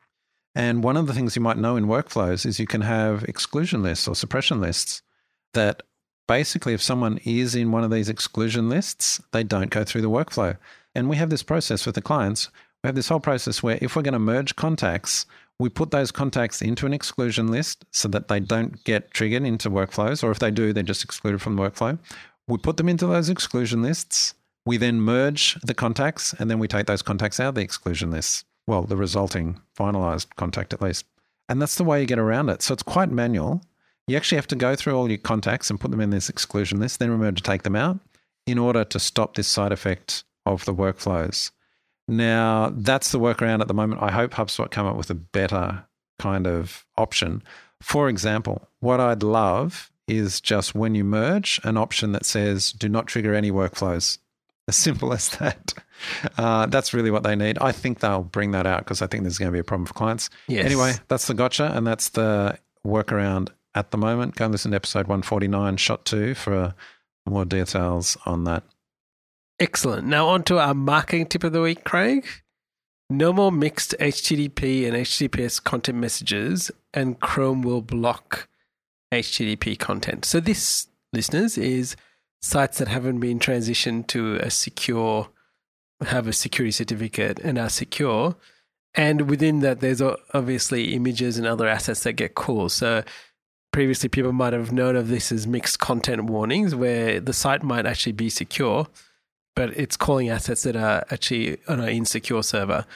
And 0.55 0.85
one 0.85 0.97
of 0.97 1.07
the 1.07 1.15
things 1.15 1.35
you 1.35 1.43
might 1.43 1.57
know 1.57 1.77
in 1.77 1.87
workflows 1.87 2.45
is 2.45 2.61
you 2.61 2.67
can 2.67 2.83
have 2.83 3.25
exclusion 3.25 3.83
lists 3.83 4.07
or 4.07 4.15
suppression 4.15 4.61
lists 4.61 5.03
that 5.55 5.83
basically, 6.29 6.75
if 6.75 6.83
someone 6.83 7.19
is 7.25 7.55
in 7.55 7.73
one 7.73 7.85
of 7.85 7.91
these 7.91 8.09
exclusion 8.09 8.69
lists, 8.69 9.21
they 9.33 9.45
don't 9.45 9.71
go 9.71 9.85
through 9.85 10.03
the 10.03 10.11
workflow. 10.11 10.57
And 10.95 11.09
we 11.09 11.17
have 11.17 11.31
this 11.31 11.43
process 11.43 11.87
with 11.87 11.95
the 11.95 12.03
clients. 12.03 12.51
We 12.83 12.89
have 12.89 12.95
this 12.95 13.09
whole 13.09 13.21
process 13.21 13.63
where 13.63 13.79
if 13.81 13.97
we're 13.97 14.03
going 14.03 14.13
to 14.13 14.19
merge 14.19 14.57
contacts, 14.57 15.27
we 15.59 15.69
put 15.69 15.91
those 15.91 16.11
contacts 16.11 16.61
into 16.63 16.87
an 16.87 16.93
exclusion 16.93 17.49
list 17.49 17.85
so 17.91 18.09
that 18.09 18.29
they 18.29 18.41
don't 18.41 18.83
get 18.85 19.13
triggered 19.13 19.45
into 19.45 19.71
workflows, 19.71 20.23
or 20.25 20.31
if 20.31 20.39
they 20.39 20.51
do, 20.51 20.73
they're 20.73 20.83
just 20.83 21.05
excluded 21.05 21.41
from 21.41 21.57
the 21.57 21.63
workflow. 21.63 21.99
We 22.49 22.59
put 22.59 22.77
them 22.77 22.89
into 22.89 23.07
those 23.07 23.29
exclusion 23.29 23.83
lists. 23.83 24.35
We 24.65 24.77
then 24.77 25.01
merge 25.01 25.55
the 25.63 25.75
contacts, 25.75 26.35
and 26.39 26.51
then 26.51 26.59
we 26.59 26.69
take 26.69 26.87
those 26.87 27.03
contacts 27.03 27.39
out 27.39 27.51
of 27.51 27.55
the 27.57 27.63
exclusion 27.63 28.11
lists 28.11 28.45
well, 28.67 28.83
the 28.83 28.97
resulting 28.97 29.61
finalized 29.79 30.27
contact 30.37 30.73
at 30.73 30.83
least. 30.83 31.05
And 31.49 31.61
that's 31.61 31.75
the 31.75 31.85
way 31.85 32.01
you 32.01 32.07
get 32.07 32.19
around 32.19 32.49
it. 32.49 32.63
So 32.63 32.73
it's 32.73 32.83
quite 32.83 33.11
manual. 33.11 33.63
You 34.07 34.17
actually 34.17 34.37
have 34.37 34.47
to 34.49 34.57
go 34.57 34.75
through 34.75 34.95
all 34.95 35.09
your 35.09 35.19
contacts 35.19 35.71
and 35.71 35.81
put 35.81 35.91
them 35.91 36.01
in 36.01 36.11
this 36.11 36.29
exclusion 36.29 36.81
list, 36.81 36.99
then 36.99 37.11
remember 37.11 37.37
to 37.37 37.43
take 37.43 37.63
them 37.63 37.77
out 37.77 37.99
in 38.47 38.59
order 38.59 38.85
to 38.85 38.99
stop 38.99 39.35
this 39.35 39.49
side 39.49 39.73
effect 39.73 40.25
of 40.47 40.65
the 40.65 40.75
workflows. 40.75 41.51
Now, 42.09 42.73
that's 42.75 43.13
the 43.13 43.19
workaround 43.19 43.61
at 43.61 43.69
the 43.69 43.75
moment. 43.75 44.03
I 44.03 44.11
hope 44.11 44.33
HubSpot 44.33 44.71
come 44.71 44.87
up 44.87 44.97
with 44.97 45.11
a 45.11 45.15
better 45.15 45.85
kind 46.19 46.47
of 46.47 46.85
option. 46.97 47.43
For 47.81 48.09
example, 48.09 48.69
what 48.81 49.01
I'd 49.01 49.23
love 49.23 49.91
is 50.09 50.41
just 50.41 50.75
when 50.75 50.95
you 50.95 51.05
merge, 51.05 51.61
an 51.65 51.77
option 51.77 52.13
that 52.13 52.25
says 52.25 52.73
do 52.73 52.89
not 52.89 53.07
trigger 53.07 53.35
any 53.35 53.51
workflows. 53.51 54.19
As 54.69 54.77
simple 54.77 55.13
as 55.13 55.29
that. 55.39 55.75
Uh, 56.39 56.67
that's 56.67 56.95
really 56.95 57.11
what 57.11 57.25
they 57.25 57.35
need. 57.35 57.59
I 57.59 57.73
think 57.73 57.99
they'll 57.99 58.23
bring 58.23 58.53
that 58.53 58.65
out 58.65 58.79
because 58.79 59.03
I 59.03 59.09
think 59.09 59.25
there's 59.25 59.37
going 59.37 59.51
to 59.51 59.53
be 59.53 59.59
a 59.59 59.65
problem 59.65 59.87
for 59.87 59.95
clients. 59.95 60.31
Yes. 60.47 60.65
Anyway, 60.65 60.93
that's 61.09 61.27
the 61.27 61.35
gotcha, 61.35 61.73
and 61.77 61.85
that's 61.85 62.11
the 62.11 62.57
workaround 62.87 63.49
at 63.75 63.91
the 63.91 63.99
moment. 63.99 64.37
Go 64.37 64.45
and 64.45 64.53
listen 64.53 64.71
to 64.71 64.77
episode 64.77 65.09
149, 65.09 65.77
shot 65.79 66.05
two, 66.05 66.35
for 66.35 66.75
more 67.27 67.45
details 67.45 68.17
on 68.25 68.45
that. 68.45 68.63
Excellent. 69.63 70.09
Now, 70.09 70.27
on 70.27 70.43
to 70.45 70.59
our 70.59 70.75
marketing 70.75 71.27
tip 71.27 71.45
of 71.45 71.53
the 71.53 71.63
week, 71.63 71.85
Craig. 71.85 72.27
No 73.09 73.33
more 73.33 73.53
mixed 73.53 73.95
HTTP 74.01 74.89
and 74.89 74.97
HTTPS 74.97 75.63
content 75.63 75.99
messages, 75.99 76.73
and 76.93 77.21
Chrome 77.21 77.63
will 77.63 77.81
block 77.81 78.49
HTTP 79.15 79.79
content. 79.79 80.25
So, 80.25 80.41
this, 80.41 80.89
listeners, 81.13 81.57
is 81.57 81.95
sites 82.41 82.79
that 82.79 82.89
haven't 82.89 83.21
been 83.21 83.39
transitioned 83.39 84.09
to 84.09 84.35
a 84.39 84.51
secure, 84.51 85.29
have 86.01 86.27
a 86.27 86.33
security 86.33 86.73
certificate 86.73 87.39
and 87.39 87.57
are 87.57 87.71
secure. 87.71 88.35
And 88.97 89.31
within 89.31 89.61
that, 89.61 89.79
there's 89.79 90.03
obviously 90.03 90.93
images 90.93 91.39
and 91.39 91.47
other 91.47 91.69
assets 91.69 92.03
that 92.03 92.15
get 92.15 92.35
called. 92.35 92.73
So 92.73 93.05
previously, 93.73 94.09
people 94.09 94.33
might 94.33 94.55
have 94.55 94.73
known 94.73 94.97
of 94.97 95.07
this 95.07 95.31
as 95.31 95.47
mixed 95.47 95.79
content 95.79 96.25
warnings, 96.25 96.75
where 96.75 97.21
the 97.21 97.33
site 97.33 97.63
might 97.63 97.87
actually 97.87 98.11
be 98.11 98.29
secure, 98.29 98.89
but 99.55 99.77
it's 99.77 99.97
calling 99.97 100.29
assets 100.29 100.63
that 100.63 100.77
are 100.77 101.05
actually 101.11 101.59
on 101.69 101.81
an 101.81 101.89
insecure 101.89 102.43
server. 102.43 102.87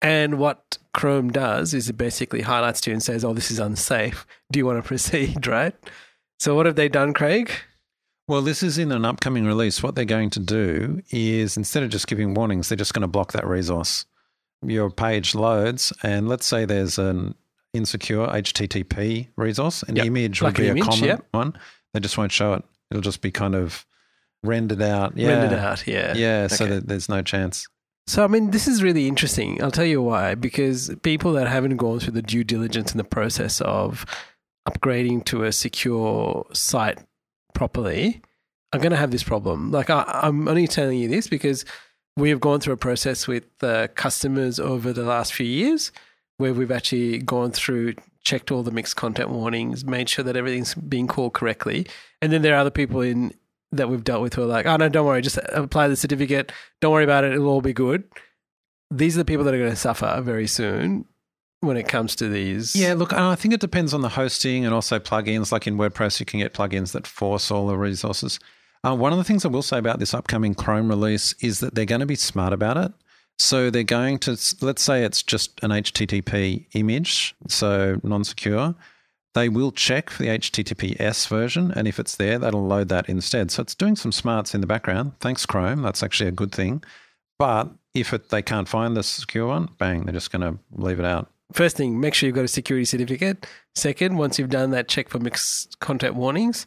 And 0.00 0.38
what 0.38 0.78
Chrome 0.94 1.30
does 1.30 1.74
is 1.74 1.88
it 1.88 1.96
basically 1.96 2.42
highlights 2.42 2.80
to 2.82 2.90
you 2.90 2.94
and 2.94 3.02
says, 3.02 3.24
"Oh, 3.24 3.34
this 3.34 3.50
is 3.50 3.58
unsafe. 3.58 4.26
Do 4.52 4.58
you 4.58 4.66
want 4.66 4.82
to 4.82 4.86
proceed?" 4.88 5.46
Right. 5.46 5.74
So 6.40 6.54
what 6.56 6.66
have 6.66 6.76
they 6.76 6.88
done, 6.88 7.14
Craig? 7.14 7.52
Well, 8.28 8.42
this 8.42 8.62
is 8.62 8.78
in 8.78 8.92
an 8.92 9.04
upcoming 9.04 9.44
release. 9.46 9.82
What 9.82 9.94
they're 9.94 10.04
going 10.04 10.30
to 10.30 10.40
do 10.40 11.02
is 11.10 11.56
instead 11.56 11.82
of 11.82 11.90
just 11.90 12.06
giving 12.06 12.34
warnings, 12.34 12.68
they're 12.68 12.76
just 12.76 12.94
going 12.94 13.02
to 13.02 13.08
block 13.08 13.32
that 13.32 13.46
resource. 13.46 14.06
Your 14.64 14.90
page 14.90 15.34
loads, 15.34 15.92
and 16.02 16.28
let's 16.28 16.46
say 16.46 16.64
there's 16.64 16.98
an 16.98 17.34
insecure 17.74 18.26
HTTP 18.26 19.28
resource, 19.36 19.82
an 19.84 19.96
yep. 19.96 20.06
image 20.06 20.40
like 20.40 20.56
would 20.56 20.62
be 20.62 20.68
image, 20.68 20.82
a 20.82 20.86
common 20.86 21.04
yep. 21.04 21.26
one. 21.32 21.58
They 21.94 22.00
just 22.00 22.16
won't 22.16 22.32
show 22.32 22.54
it. 22.54 22.64
It'll 22.90 23.02
just 23.02 23.22
be 23.22 23.30
kind 23.30 23.54
of 23.54 23.84
rendered 24.42 24.82
out. 24.82 25.16
Yeah. 25.16 25.28
Rendered 25.28 25.58
out, 25.58 25.86
yeah. 25.86 26.14
Yeah, 26.14 26.42
okay. 26.46 26.54
so 26.54 26.66
that 26.66 26.88
there's 26.88 27.08
no 27.08 27.22
chance. 27.22 27.66
So, 28.06 28.24
I 28.24 28.26
mean, 28.26 28.50
this 28.50 28.66
is 28.66 28.82
really 28.82 29.06
interesting. 29.06 29.62
I'll 29.62 29.70
tell 29.70 29.84
you 29.84 30.02
why. 30.02 30.34
Because 30.34 30.94
people 31.02 31.32
that 31.34 31.46
haven't 31.46 31.76
gone 31.76 32.00
through 32.00 32.14
the 32.14 32.22
due 32.22 32.44
diligence 32.44 32.90
and 32.90 33.00
the 33.00 33.04
process 33.04 33.60
of 33.60 34.04
upgrading 34.68 35.24
to 35.26 35.44
a 35.44 35.52
secure 35.52 36.46
site 36.52 36.98
properly 37.54 38.20
are 38.72 38.80
going 38.80 38.90
to 38.90 38.96
have 38.96 39.10
this 39.10 39.22
problem. 39.22 39.70
Like 39.70 39.90
I, 39.90 40.20
am 40.22 40.48
only 40.48 40.66
telling 40.66 40.98
you 40.98 41.08
this 41.08 41.28
because 41.28 41.64
we 42.16 42.30
have 42.30 42.40
gone 42.40 42.60
through 42.60 42.74
a 42.74 42.78
process 42.78 43.26
with 43.26 43.44
uh, 43.62 43.88
customers 43.94 44.58
over 44.58 44.92
the 44.92 45.04
last 45.04 45.32
few 45.32 45.46
years 45.46 45.92
where 46.38 46.54
we've 46.54 46.70
actually 46.72 47.18
gone 47.18 47.52
through 47.52 47.94
checked 48.24 48.50
all 48.50 48.62
the 48.62 48.70
mixed 48.70 48.96
content 48.96 49.30
warnings, 49.30 49.84
made 49.84 50.08
sure 50.08 50.24
that 50.24 50.36
everything's 50.36 50.74
being 50.74 51.08
called 51.08 51.32
correctly. 51.32 51.86
And 52.20 52.32
then 52.32 52.42
there 52.42 52.54
are 52.54 52.58
other 52.58 52.70
people 52.70 53.00
in 53.00 53.34
that 53.72 53.88
we've 53.88 54.04
dealt 54.04 54.22
with 54.22 54.34
who 54.34 54.42
are 54.42 54.46
like, 54.46 54.66
oh 54.66 54.76
no, 54.76 54.88
don't 54.88 55.06
worry, 55.06 55.22
just 55.22 55.38
apply 55.48 55.88
the 55.88 55.96
certificate. 55.96 56.52
Don't 56.80 56.92
worry 56.92 57.04
about 57.04 57.24
it. 57.24 57.32
It'll 57.32 57.48
all 57.48 57.62
be 57.62 57.72
good. 57.72 58.04
These 58.90 59.16
are 59.16 59.20
the 59.20 59.24
people 59.24 59.44
that 59.44 59.54
are 59.54 59.58
going 59.58 59.70
to 59.70 59.76
suffer 59.76 60.20
very 60.22 60.46
soon 60.46 61.06
when 61.60 61.76
it 61.76 61.88
comes 61.88 62.14
to 62.16 62.28
these. 62.28 62.76
Yeah, 62.76 62.94
look, 62.94 63.12
I 63.12 63.34
think 63.34 63.54
it 63.54 63.60
depends 63.60 63.94
on 63.94 64.02
the 64.02 64.10
hosting 64.10 64.64
and 64.64 64.74
also 64.74 64.98
plugins. 64.98 65.50
Like 65.50 65.66
in 65.66 65.78
WordPress, 65.78 66.20
you 66.20 66.26
can 66.26 66.40
get 66.40 66.52
plugins 66.52 66.92
that 66.92 67.06
force 67.06 67.50
all 67.50 67.66
the 67.66 67.78
resources. 67.78 68.38
Uh, 68.84 68.94
one 68.94 69.12
of 69.12 69.18
the 69.18 69.24
things 69.24 69.44
I 69.44 69.48
will 69.48 69.62
say 69.62 69.78
about 69.78 70.00
this 70.00 70.12
upcoming 70.12 70.54
Chrome 70.54 70.88
release 70.88 71.34
is 71.40 71.60
that 71.60 71.74
they're 71.74 71.84
going 71.84 72.00
to 72.00 72.06
be 72.06 72.16
smart 72.16 72.52
about 72.52 72.76
it. 72.76 72.92
So 73.38 73.70
they're 73.70 73.84
going 73.84 74.18
to, 74.20 74.36
let's 74.60 74.82
say 74.82 75.04
it's 75.04 75.22
just 75.22 75.58
an 75.62 75.70
HTTP 75.70 76.66
image, 76.74 77.34
so 77.48 77.98
non 78.02 78.24
secure. 78.24 78.74
They 79.34 79.48
will 79.48 79.72
check 79.72 80.10
for 80.10 80.22
the 80.22 80.28
HTTPS 80.28 81.26
version, 81.28 81.72
and 81.72 81.88
if 81.88 81.98
it's 81.98 82.16
there, 82.16 82.38
that'll 82.38 82.66
load 82.66 82.88
that 82.90 83.08
instead. 83.08 83.50
So 83.50 83.62
it's 83.62 83.74
doing 83.74 83.96
some 83.96 84.12
smarts 84.12 84.54
in 84.54 84.60
the 84.60 84.66
background. 84.66 85.12
Thanks, 85.20 85.46
Chrome. 85.46 85.82
That's 85.82 86.02
actually 86.02 86.28
a 86.28 86.32
good 86.32 86.52
thing. 86.52 86.82
But 87.38 87.70
if 87.94 88.12
it, 88.12 88.28
they 88.28 88.42
can't 88.42 88.68
find 88.68 88.96
the 88.96 89.02
secure 89.02 89.48
one, 89.48 89.70
bang, 89.78 90.04
they're 90.04 90.12
just 90.12 90.30
going 90.30 90.42
to 90.42 90.58
leave 90.72 91.00
it 91.00 91.06
out. 91.06 91.30
First 91.52 91.76
thing, 91.76 91.98
make 92.00 92.14
sure 92.14 92.26
you've 92.26 92.36
got 92.36 92.44
a 92.44 92.48
security 92.48 92.84
certificate. 92.84 93.46
Second, 93.74 94.16
once 94.16 94.38
you've 94.38 94.50
done 94.50 94.70
that, 94.70 94.88
check 94.88 95.08
for 95.08 95.18
mixed 95.18 95.78
content 95.80 96.14
warnings, 96.14 96.66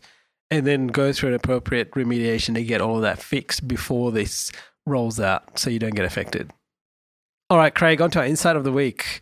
and 0.51 0.65
then 0.65 0.88
go 0.88 1.13
through 1.13 1.29
an 1.29 1.36
appropriate 1.36 1.91
remediation 1.91 2.55
to 2.55 2.63
get 2.63 2.81
all 2.81 2.98
of 2.98 3.01
that 3.03 3.19
fixed 3.19 3.67
before 3.67 4.12
this 4.12 4.51
rolls 4.86 5.19
out 5.19 5.57
so 5.57 5.69
you 5.69 5.79
don't 5.79 5.95
get 5.95 6.05
affected. 6.05 6.51
All 7.50 7.57
right, 7.57 7.74
Craig, 7.74 8.01
on 8.01 8.12
to 8.12 8.19
our 8.19 8.25
insight 8.25 8.55
of 8.55 8.63
the 8.63 8.72
week. 8.72 9.22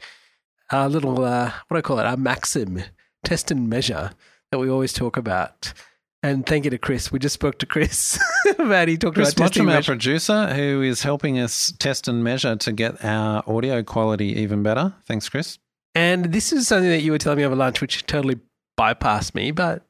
Our 0.71 0.89
little, 0.89 1.23
uh, 1.23 1.51
what 1.67 1.75
do 1.75 1.77
I 1.77 1.81
call 1.81 2.00
it? 2.00 2.05
Our 2.05 2.17
maxim, 2.17 2.81
test 3.23 3.51
and 3.51 3.69
measure 3.69 4.11
that 4.51 4.59
we 4.59 4.69
always 4.69 4.93
talk 4.93 5.17
about. 5.17 5.73
And 6.21 6.45
thank 6.45 6.63
you 6.63 6.71
to 6.71 6.77
Chris. 6.77 7.11
We 7.11 7.19
just 7.19 7.33
spoke 7.33 7.59
to 7.59 7.65
Chris 7.65 8.17
about 8.57 8.87
he 8.87 8.97
talked 8.97 9.15
Chris 9.15 9.33
about 9.33 9.47
testing 9.47 9.65
Mottram, 9.65 9.75
our 9.75 9.83
producer, 9.83 10.53
who 10.53 10.81
is 10.81 11.03
helping 11.03 11.37
us 11.37 11.73
test 11.79 12.07
and 12.07 12.23
measure 12.23 12.55
to 12.55 12.71
get 12.71 13.03
our 13.03 13.43
audio 13.45 13.83
quality 13.83 14.27
even 14.39 14.63
better. 14.63 14.93
Thanks, 15.05 15.27
Chris. 15.27 15.59
And 15.95 16.25
this 16.25 16.53
is 16.53 16.67
something 16.67 16.89
that 16.89 17.01
you 17.01 17.11
were 17.11 17.17
telling 17.17 17.39
me 17.39 17.43
over 17.43 17.55
lunch, 17.55 17.81
which 17.81 18.05
totally 18.05 18.39
bypassed 18.79 19.35
me. 19.35 19.51
But 19.51 19.85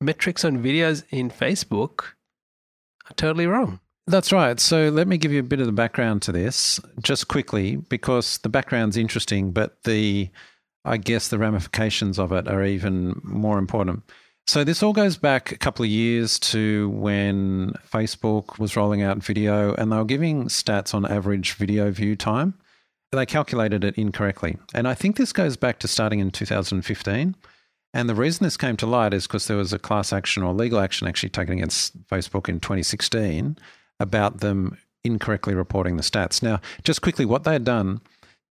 metrics 0.00 0.44
on 0.44 0.62
videos 0.62 1.04
in 1.10 1.30
Facebook 1.30 2.00
are 3.08 3.14
totally 3.16 3.46
wrong. 3.46 3.78
That's 4.06 4.32
right. 4.32 4.58
So 4.58 4.88
let 4.88 5.06
me 5.06 5.18
give 5.18 5.32
you 5.32 5.40
a 5.40 5.44
bit 5.44 5.60
of 5.60 5.66
the 5.66 5.72
background 5.72 6.22
to 6.22 6.32
this, 6.32 6.80
just 7.00 7.28
quickly, 7.28 7.76
because 7.76 8.38
the 8.38 8.48
background's 8.48 8.96
interesting, 8.96 9.52
but 9.52 9.82
the, 9.84 10.30
I 10.84 10.96
guess, 10.96 11.28
the 11.28 11.38
ramifications 11.38 12.18
of 12.18 12.32
it 12.32 12.48
are 12.48 12.64
even 12.64 13.20
more 13.22 13.58
important. 13.58 14.02
So 14.46 14.64
this 14.64 14.82
all 14.82 14.92
goes 14.92 15.16
back 15.16 15.52
a 15.52 15.58
couple 15.58 15.84
of 15.84 15.90
years 15.90 16.38
to 16.40 16.88
when 16.90 17.74
Facebook 17.88 18.58
was 18.58 18.76
rolling 18.76 19.02
out 19.02 19.18
video, 19.18 19.74
and 19.74 19.92
they 19.92 19.96
were 19.96 20.04
giving 20.04 20.46
stats 20.46 20.94
on 20.94 21.04
average 21.06 21.52
video 21.52 21.90
view 21.90 22.16
time. 22.16 22.54
They 23.12 23.26
calculated 23.26 23.84
it 23.84 23.98
incorrectly, 23.98 24.56
and 24.72 24.88
I 24.88 24.94
think 24.94 25.16
this 25.16 25.32
goes 25.32 25.56
back 25.56 25.78
to 25.80 25.88
starting 25.88 26.20
in 26.20 26.30
2015. 26.30 27.36
And 27.92 28.08
the 28.08 28.14
reason 28.14 28.44
this 28.44 28.56
came 28.56 28.76
to 28.78 28.86
light 28.86 29.12
is 29.12 29.26
because 29.26 29.48
there 29.48 29.56
was 29.56 29.72
a 29.72 29.78
class 29.78 30.12
action 30.12 30.44
or 30.44 30.54
legal 30.54 30.78
action 30.78 31.08
actually 31.08 31.30
taken 31.30 31.54
against 31.54 32.06
Facebook 32.06 32.48
in 32.48 32.60
2016 32.60 33.58
about 33.98 34.38
them 34.38 34.78
incorrectly 35.04 35.54
reporting 35.54 35.96
the 35.96 36.02
stats. 36.02 36.42
Now, 36.42 36.60
just 36.84 37.02
quickly, 37.02 37.24
what 37.24 37.44
they 37.44 37.52
had 37.52 37.64
done 37.64 38.00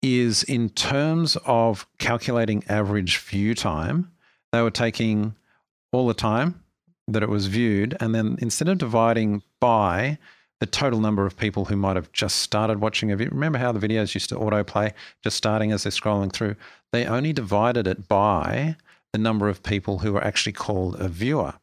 is 0.04 0.42
in 0.42 0.68
terms 0.68 1.36
of 1.46 1.86
calculating 1.98 2.62
average 2.68 3.18
view 3.18 3.54
time, 3.54 4.10
they 4.52 4.60
were 4.60 4.70
taking 4.70 5.34
all 5.92 6.06
the 6.06 6.14
time 6.14 6.62
that 7.08 7.22
it 7.22 7.28
was 7.28 7.46
viewed, 7.46 7.96
and 8.00 8.14
then 8.14 8.36
instead 8.40 8.68
of 8.68 8.78
dividing 8.78 9.42
by 9.60 10.18
the 10.60 10.66
total 10.66 11.00
number 11.00 11.26
of 11.26 11.36
people 11.36 11.64
who 11.64 11.76
might 11.76 11.96
have 11.96 12.12
just 12.12 12.36
started 12.36 12.80
watching 12.80 13.10
a 13.10 13.16
video, 13.16 13.32
remember 13.32 13.58
how 13.58 13.72
the 13.72 13.86
videos 13.86 14.14
used 14.14 14.28
to 14.28 14.36
autoplay 14.36 14.92
just 15.22 15.36
starting 15.36 15.72
as 15.72 15.82
they're 15.82 15.92
scrolling 15.92 16.32
through? 16.32 16.54
They 16.92 17.06
only 17.06 17.32
divided 17.32 17.86
it 17.86 18.06
by 18.06 18.76
the 19.12 19.18
number 19.18 19.48
of 19.48 19.62
people 19.62 19.98
who 19.98 20.12
were 20.12 20.24
actually 20.24 20.52
called 20.52 21.00
a 21.00 21.08
viewer. 21.08 21.54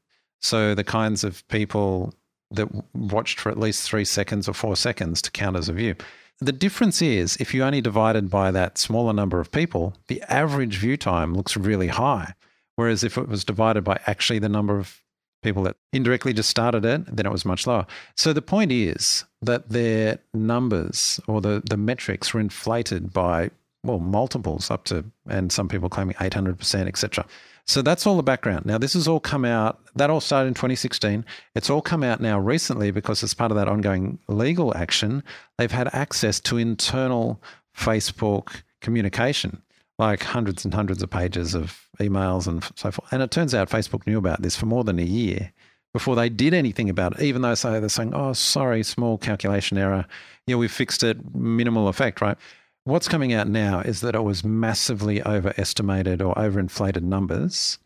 So 0.42 0.74
the 0.74 0.84
kinds 0.84 1.24
of 1.24 1.48
people 1.48 2.14
that 2.52 2.68
watched 2.94 3.40
for 3.40 3.52
at 3.52 3.60
least 3.60 3.88
three 3.88 4.06
seconds 4.06 4.48
or 4.50 4.54
four 4.54 4.76
seconds 4.76 5.22
to 5.22 5.32
count 5.32 5.56
as 5.56 5.70
a 5.70 5.74
view. 5.74 5.96
The 6.44 6.52
difference 6.52 7.04
is 7.04 7.38
if 7.38 7.54
you 7.54 7.64
only 7.64 7.82
divided 7.82 8.32
by 8.32 8.50
that 8.50 8.80
smaller 8.80 9.14
number 9.14 9.40
of 9.40 9.52
people, 9.52 9.94
the 10.08 10.24
average 10.24 10.78
view 10.78 10.98
time 10.98 11.36
looks 11.36 11.56
really 11.56 11.90
high. 11.90 12.34
Whereas 12.76 13.04
if 13.04 13.16
it 13.16 13.28
was 13.28 13.46
divided 13.46 13.84
by 13.84 14.00
actually 14.08 14.40
the 14.40 14.50
number 14.50 14.80
of 14.80 15.02
people 15.44 15.62
that 15.64 15.76
indirectly 15.94 16.34
just 16.34 16.50
started 16.50 16.84
it, 16.84 17.16
then 17.16 17.28
it 17.28 17.32
was 17.32 17.46
much 17.46 17.68
lower. 17.68 17.86
So 18.16 18.34
the 18.34 18.42
point 18.42 18.72
is 18.72 19.24
that 19.42 19.70
their 19.70 20.18
numbers 20.34 21.20
or 21.28 21.42
the, 21.42 21.62
the 21.68 21.78
metrics 21.78 22.34
were 22.34 22.40
inflated 22.40 23.14
by, 23.14 23.52
well, 23.84 24.00
multiples 24.00 24.70
up 24.70 24.86
to, 24.86 25.06
and 25.28 25.52
some 25.52 25.68
people 25.68 25.90
claiming 25.90 26.16
800%, 26.16 26.88
etc. 26.88 27.26
So 27.66 27.82
that's 27.82 28.06
all 28.06 28.18
the 28.18 28.24
background. 28.24 28.66
Now, 28.66 28.78
this 28.78 28.94
has 28.94 29.08
all 29.08 29.20
come 29.20 29.46
out, 29.46 29.80
that 29.96 30.10
all 30.10 30.22
started 30.22 30.50
in 30.50 30.54
2016. 30.54 31.26
It's 31.56 31.70
all 31.70 31.82
come 31.82 32.04
out 32.04 32.22
now 32.22 32.40
recently 32.40 32.92
because, 32.92 33.24
as 33.24 33.34
part 33.34 33.52
of 33.52 33.58
that 33.58 33.68
ongoing 33.68 34.20
legal 34.28 34.76
action, 34.76 35.24
they've 35.58 35.72
had 35.72 35.94
access 35.94 36.40
to 36.42 36.58
internal 36.58 37.42
Facebook 37.76 38.62
communication, 38.82 39.62
like 39.98 40.24
hundreds 40.24 40.66
and 40.66 40.74
hundreds 40.74 41.02
of 41.02 41.10
pages 41.10 41.56
of 41.56 41.88
emails 42.00 42.48
and 42.48 42.64
so 42.76 42.92
forth. 42.92 43.12
And 43.12 43.22
it 43.22 43.32
turns 43.32 43.54
out 43.56 43.70
Facebook 43.70 44.06
knew 44.06 44.18
about 44.18 44.42
this 44.42 44.56
for 44.56 44.66
more 44.66 44.84
than 44.84 45.00
a 45.00 45.04
year 45.04 45.52
before 45.94 46.16
they 46.16 46.30
did 46.30 46.54
anything 46.54 46.90
about 46.90 47.20
it, 47.20 47.24
even 47.24 47.42
though 47.42 47.54
say 47.54 47.80
they're 47.80 47.90
saying, 47.90 48.14
oh, 48.14 48.34
sorry, 48.34 48.84
small 48.84 49.18
calculation 49.18 49.78
error. 49.78 50.06
Yeah, 50.48 50.56
we 50.56 50.68
fixed 50.68 51.04
it, 51.04 51.36
minimal 51.36 51.88
effect, 51.88 52.22
right? 52.22 52.38
What's 52.84 53.08
coming 53.08 53.32
out 53.32 53.48
now 53.48 53.82
is 53.82 54.02
that 54.02 54.16
it 54.16 54.24
was 54.24 54.44
massively 54.44 55.22
overestimated 55.24 56.20
or 56.22 56.34
overinflated 56.34 57.04
numbers. 57.04 57.78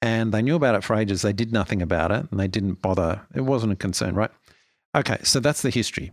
And 0.00 0.32
they 0.32 0.42
knew 0.42 0.56
about 0.56 0.74
it 0.74 0.82
for 0.82 0.96
ages. 0.96 1.22
They 1.22 1.32
did 1.32 1.52
nothing 1.52 1.80
about 1.80 2.10
it 2.10 2.26
and 2.28 2.40
they 2.40 2.48
didn't 2.48 2.82
bother. 2.82 3.22
It 3.34 3.42
wasn't 3.42 3.72
a 3.72 3.76
concern, 3.76 4.16
right? 4.16 4.32
Okay, 4.96 5.18
so 5.22 5.38
that's 5.38 5.62
the 5.62 5.70
history. 5.70 6.10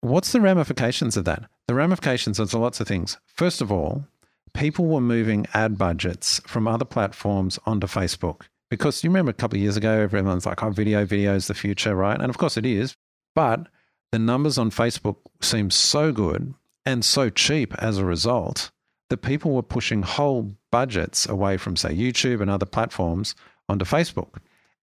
What's 0.00 0.32
the 0.32 0.40
ramifications 0.40 1.16
of 1.18 1.26
that? 1.26 1.44
The 1.66 1.74
ramifications 1.74 2.40
are 2.40 2.58
lots 2.58 2.80
of 2.80 2.88
things. 2.88 3.18
First 3.26 3.60
of 3.60 3.70
all, 3.70 4.06
people 4.54 4.86
were 4.86 5.02
moving 5.02 5.46
ad 5.52 5.76
budgets 5.76 6.40
from 6.46 6.66
other 6.66 6.86
platforms 6.86 7.58
onto 7.66 7.86
Facebook. 7.86 8.42
Because 8.70 9.04
you 9.04 9.10
remember 9.10 9.30
a 9.30 9.34
couple 9.34 9.58
of 9.58 9.62
years 9.62 9.76
ago, 9.76 10.00
everyone's 10.00 10.46
like, 10.46 10.62
oh, 10.62 10.70
video, 10.70 11.04
video 11.04 11.34
is 11.34 11.48
the 11.48 11.54
future, 11.54 11.94
right? 11.94 12.18
And 12.18 12.30
of 12.30 12.38
course 12.38 12.56
it 12.56 12.64
is. 12.64 12.96
But 13.34 13.66
the 14.10 14.18
numbers 14.18 14.56
on 14.56 14.70
Facebook 14.70 15.16
seem 15.42 15.70
so 15.70 16.12
good 16.12 16.54
and 16.86 17.04
so 17.04 17.28
cheap 17.28 17.74
as 17.74 17.98
a 17.98 18.04
result 18.04 18.70
that 19.10 19.18
people 19.18 19.52
were 19.52 19.62
pushing 19.62 20.02
whole 20.02 20.56
budgets 20.70 21.28
away 21.28 21.56
from, 21.56 21.76
say, 21.76 21.90
YouTube 21.90 22.40
and 22.40 22.50
other 22.50 22.66
platforms 22.66 23.34
onto 23.68 23.84
Facebook. 23.84 24.36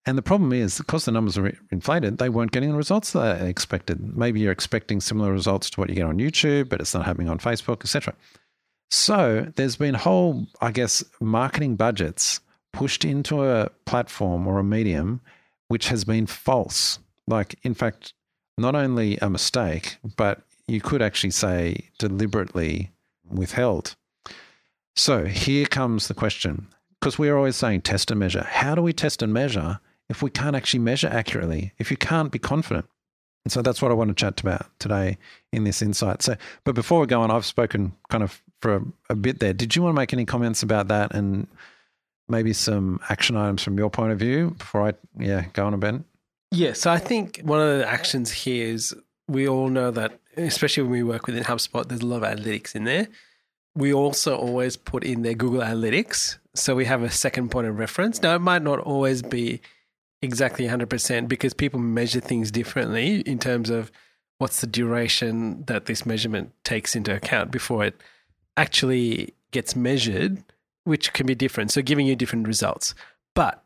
And 0.06 0.18
the 0.18 0.22
problem 0.22 0.52
is, 0.52 0.78
because 0.78 1.06
the 1.06 1.12
numbers 1.12 1.38
are 1.38 1.56
inflated, 1.70 2.18
they 2.18 2.28
weren't 2.28 2.52
getting 2.52 2.70
the 2.70 2.76
results 2.76 3.12
they 3.12 3.48
expected. 3.48 4.16
Maybe 4.16 4.40
you're 4.40 4.52
expecting 4.52 5.00
similar 5.00 5.32
results 5.32 5.70
to 5.70 5.80
what 5.80 5.88
you 5.88 5.94
get 5.94 6.04
on 6.04 6.18
YouTube, 6.18 6.68
but 6.68 6.80
it's 6.80 6.94
not 6.94 7.06
happening 7.06 7.30
on 7.30 7.38
Facebook, 7.38 7.80
etc. 7.82 8.14
So 8.90 9.50
there's 9.56 9.76
been 9.76 9.94
whole, 9.94 10.46
I 10.60 10.72
guess, 10.72 11.02
marketing 11.20 11.76
budgets 11.76 12.40
pushed 12.72 13.04
into 13.04 13.44
a 13.44 13.70
platform 13.86 14.46
or 14.46 14.58
a 14.58 14.64
medium 14.64 15.22
which 15.68 15.88
has 15.88 16.04
been 16.04 16.26
false. 16.26 16.98
Like, 17.26 17.58
in 17.62 17.72
fact, 17.72 18.12
not 18.58 18.74
only 18.74 19.16
a 19.18 19.30
mistake, 19.30 19.96
but 20.16 20.42
you 20.66 20.80
could 20.80 21.02
actually 21.02 21.30
say 21.30 21.90
deliberately 21.98 22.90
withheld. 23.28 23.96
So 24.96 25.24
here 25.24 25.66
comes 25.66 26.08
the 26.08 26.14
question 26.14 26.68
because 27.00 27.18
we're 27.18 27.36
always 27.36 27.56
saying 27.56 27.82
test 27.82 28.10
and 28.10 28.20
measure. 28.20 28.44
How 28.44 28.74
do 28.74 28.82
we 28.82 28.92
test 28.92 29.22
and 29.22 29.32
measure 29.32 29.80
if 30.08 30.22
we 30.22 30.30
can't 30.30 30.56
actually 30.56 30.80
measure 30.80 31.08
accurately, 31.08 31.72
if 31.78 31.90
you 31.90 31.96
can't 31.96 32.30
be 32.30 32.38
confident? 32.38 32.86
And 33.44 33.52
so 33.52 33.60
that's 33.60 33.82
what 33.82 33.90
I 33.90 33.94
want 33.94 34.08
to 34.08 34.14
chat 34.14 34.40
about 34.40 34.66
today 34.78 35.18
in 35.52 35.64
this 35.64 35.82
insight. 35.82 36.22
So, 36.22 36.36
but 36.64 36.74
before 36.74 37.00
we 37.00 37.06
go 37.06 37.20
on, 37.20 37.30
I've 37.30 37.44
spoken 37.44 37.92
kind 38.08 38.22
of 38.22 38.42
for 38.62 38.76
a, 38.76 38.82
a 39.10 39.14
bit 39.14 39.40
there. 39.40 39.52
Did 39.52 39.76
you 39.76 39.82
want 39.82 39.94
to 39.94 40.00
make 40.00 40.14
any 40.14 40.24
comments 40.24 40.62
about 40.62 40.88
that 40.88 41.14
and 41.14 41.46
maybe 42.26 42.54
some 42.54 43.00
action 43.10 43.36
items 43.36 43.62
from 43.62 43.76
your 43.76 43.90
point 43.90 44.12
of 44.12 44.18
view 44.18 44.54
before 44.56 44.88
I, 44.88 44.94
yeah, 45.18 45.44
go 45.52 45.66
on 45.66 45.74
a 45.74 45.78
bit? 45.78 45.96
Yeah, 46.52 46.72
so 46.72 46.90
I 46.90 46.98
think 46.98 47.40
one 47.40 47.60
of 47.60 47.78
the 47.78 47.86
actions 47.86 48.30
here 48.30 48.66
is 48.66 48.94
we 49.28 49.46
all 49.46 49.68
know 49.68 49.90
that, 49.90 50.18
especially 50.36 50.82
when 50.84 50.92
we 50.92 51.02
work 51.02 51.26
within 51.26 51.44
HubSpot, 51.44 51.86
there's 51.86 52.02
a 52.02 52.06
lot 52.06 52.22
of 52.22 52.38
analytics 52.38 52.74
in 52.74 52.84
there. 52.84 53.08
We 53.74 53.92
also 53.92 54.36
always 54.36 54.76
put 54.76 55.04
in 55.04 55.22
their 55.22 55.34
Google 55.34 55.60
Analytics. 55.60 56.38
So 56.54 56.74
we 56.74 56.84
have 56.84 57.02
a 57.02 57.10
second 57.10 57.50
point 57.50 57.66
of 57.66 57.78
reference. 57.78 58.22
Now, 58.22 58.36
it 58.36 58.40
might 58.40 58.62
not 58.62 58.78
always 58.78 59.22
be 59.22 59.60
exactly 60.22 60.66
100% 60.66 61.28
because 61.28 61.52
people 61.54 61.80
measure 61.80 62.20
things 62.20 62.50
differently 62.50 63.20
in 63.20 63.38
terms 63.38 63.70
of 63.70 63.90
what's 64.38 64.60
the 64.60 64.66
duration 64.66 65.64
that 65.66 65.86
this 65.86 66.06
measurement 66.06 66.52
takes 66.64 66.96
into 66.96 67.14
account 67.14 67.50
before 67.50 67.84
it 67.84 68.00
actually 68.56 69.34
gets 69.50 69.76
measured 69.76 70.42
which 70.84 71.12
can 71.12 71.26
be 71.26 71.34
different. 71.34 71.70
So 71.70 71.82
giving 71.82 72.06
you 72.06 72.14
different 72.14 72.46
results. 72.46 72.94
But 73.34 73.62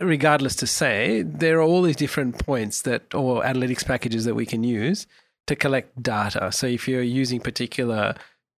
regardless 0.00 0.54
to 0.56 0.66
say, 0.66 1.22
there 1.22 1.58
are 1.58 1.62
all 1.62 1.82
these 1.82 1.96
different 1.96 2.38
points 2.38 2.82
that 2.82 3.14
or 3.14 3.42
analytics 3.42 3.84
packages 3.84 4.24
that 4.26 4.34
we 4.34 4.46
can 4.46 4.62
use 4.62 5.06
to 5.48 5.56
collect 5.56 6.00
data. 6.00 6.52
So 6.52 6.66
if 6.66 6.86
you're 6.86 7.02
using 7.02 7.40
particular 7.40 8.14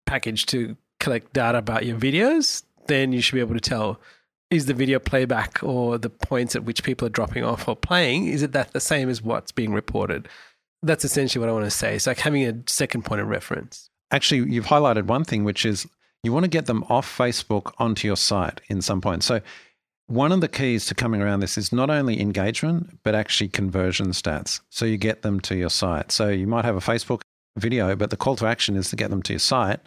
package 0.06 0.44
to 0.46 0.76
collect 0.98 1.32
data 1.32 1.58
about 1.58 1.86
your 1.86 1.98
videos, 1.98 2.62
then 2.86 3.12
you 3.12 3.22
should 3.22 3.34
be 3.34 3.40
able 3.40 3.54
to 3.54 3.60
tell 3.60 3.98
is 4.50 4.66
the 4.66 4.74
video 4.74 4.98
playback 4.98 5.62
or 5.62 5.96
the 5.96 6.10
points 6.10 6.56
at 6.56 6.64
which 6.64 6.82
people 6.82 7.06
are 7.06 7.10
dropping 7.10 7.44
off 7.44 7.68
or 7.68 7.76
playing, 7.76 8.26
is 8.26 8.42
it 8.42 8.50
that 8.52 8.72
the 8.72 8.80
same 8.80 9.08
as 9.08 9.22
what's 9.22 9.52
being 9.52 9.72
reported? 9.72 10.28
That's 10.82 11.04
essentially 11.04 11.40
what 11.40 11.48
I 11.48 11.52
want 11.52 11.66
to 11.66 11.70
say. 11.70 11.94
It's 11.94 12.08
like 12.08 12.18
having 12.18 12.44
a 12.44 12.54
second 12.66 13.04
point 13.04 13.20
of 13.20 13.28
reference. 13.28 13.88
Actually, 14.10 14.52
you've 14.52 14.66
highlighted 14.66 15.04
one 15.04 15.22
thing, 15.22 15.44
which 15.44 15.64
is 15.64 15.86
you 16.24 16.32
want 16.32 16.44
to 16.44 16.50
get 16.50 16.66
them 16.66 16.84
off 16.88 17.16
Facebook 17.16 17.72
onto 17.78 18.08
your 18.08 18.16
site 18.16 18.60
in 18.68 18.82
some 18.82 19.00
point. 19.00 19.22
So 19.22 19.40
one 20.10 20.32
of 20.32 20.40
the 20.40 20.48
keys 20.48 20.86
to 20.86 20.94
coming 20.94 21.22
around 21.22 21.38
this 21.38 21.56
is 21.56 21.72
not 21.72 21.88
only 21.88 22.20
engagement, 22.20 22.98
but 23.04 23.14
actually 23.14 23.48
conversion 23.48 24.08
stats. 24.08 24.60
So 24.68 24.84
you 24.84 24.96
get 24.96 25.22
them 25.22 25.38
to 25.42 25.54
your 25.54 25.70
site. 25.70 26.10
So 26.10 26.28
you 26.28 26.48
might 26.48 26.64
have 26.64 26.74
a 26.74 26.80
Facebook 26.80 27.20
video, 27.56 27.94
but 27.94 28.10
the 28.10 28.16
call 28.16 28.34
to 28.36 28.46
action 28.46 28.74
is 28.74 28.90
to 28.90 28.96
get 28.96 29.10
them 29.10 29.22
to 29.22 29.34
your 29.34 29.40
site 29.40 29.78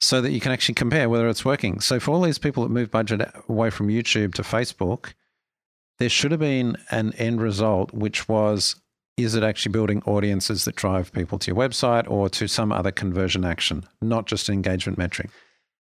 so 0.00 0.20
that 0.20 0.30
you 0.30 0.38
can 0.38 0.52
actually 0.52 0.76
compare 0.76 1.08
whether 1.08 1.28
it's 1.28 1.44
working. 1.44 1.80
So 1.80 1.98
for 1.98 2.12
all 2.12 2.20
these 2.20 2.38
people 2.38 2.62
that 2.62 2.68
move 2.68 2.92
budget 2.92 3.28
away 3.48 3.70
from 3.70 3.88
YouTube 3.88 4.32
to 4.34 4.42
Facebook, 4.42 5.12
there 5.98 6.08
should 6.08 6.30
have 6.30 6.40
been 6.40 6.76
an 6.92 7.12
end 7.14 7.42
result, 7.42 7.92
which 7.92 8.28
was 8.28 8.76
is 9.16 9.34
it 9.34 9.42
actually 9.42 9.72
building 9.72 10.00
audiences 10.06 10.64
that 10.66 10.76
drive 10.76 11.12
people 11.12 11.36
to 11.40 11.50
your 11.50 11.56
website 11.56 12.08
or 12.08 12.28
to 12.28 12.46
some 12.46 12.70
other 12.70 12.92
conversion 12.92 13.44
action, 13.44 13.84
not 14.00 14.26
just 14.26 14.48
an 14.48 14.54
engagement 14.54 14.96
metric? 14.96 15.30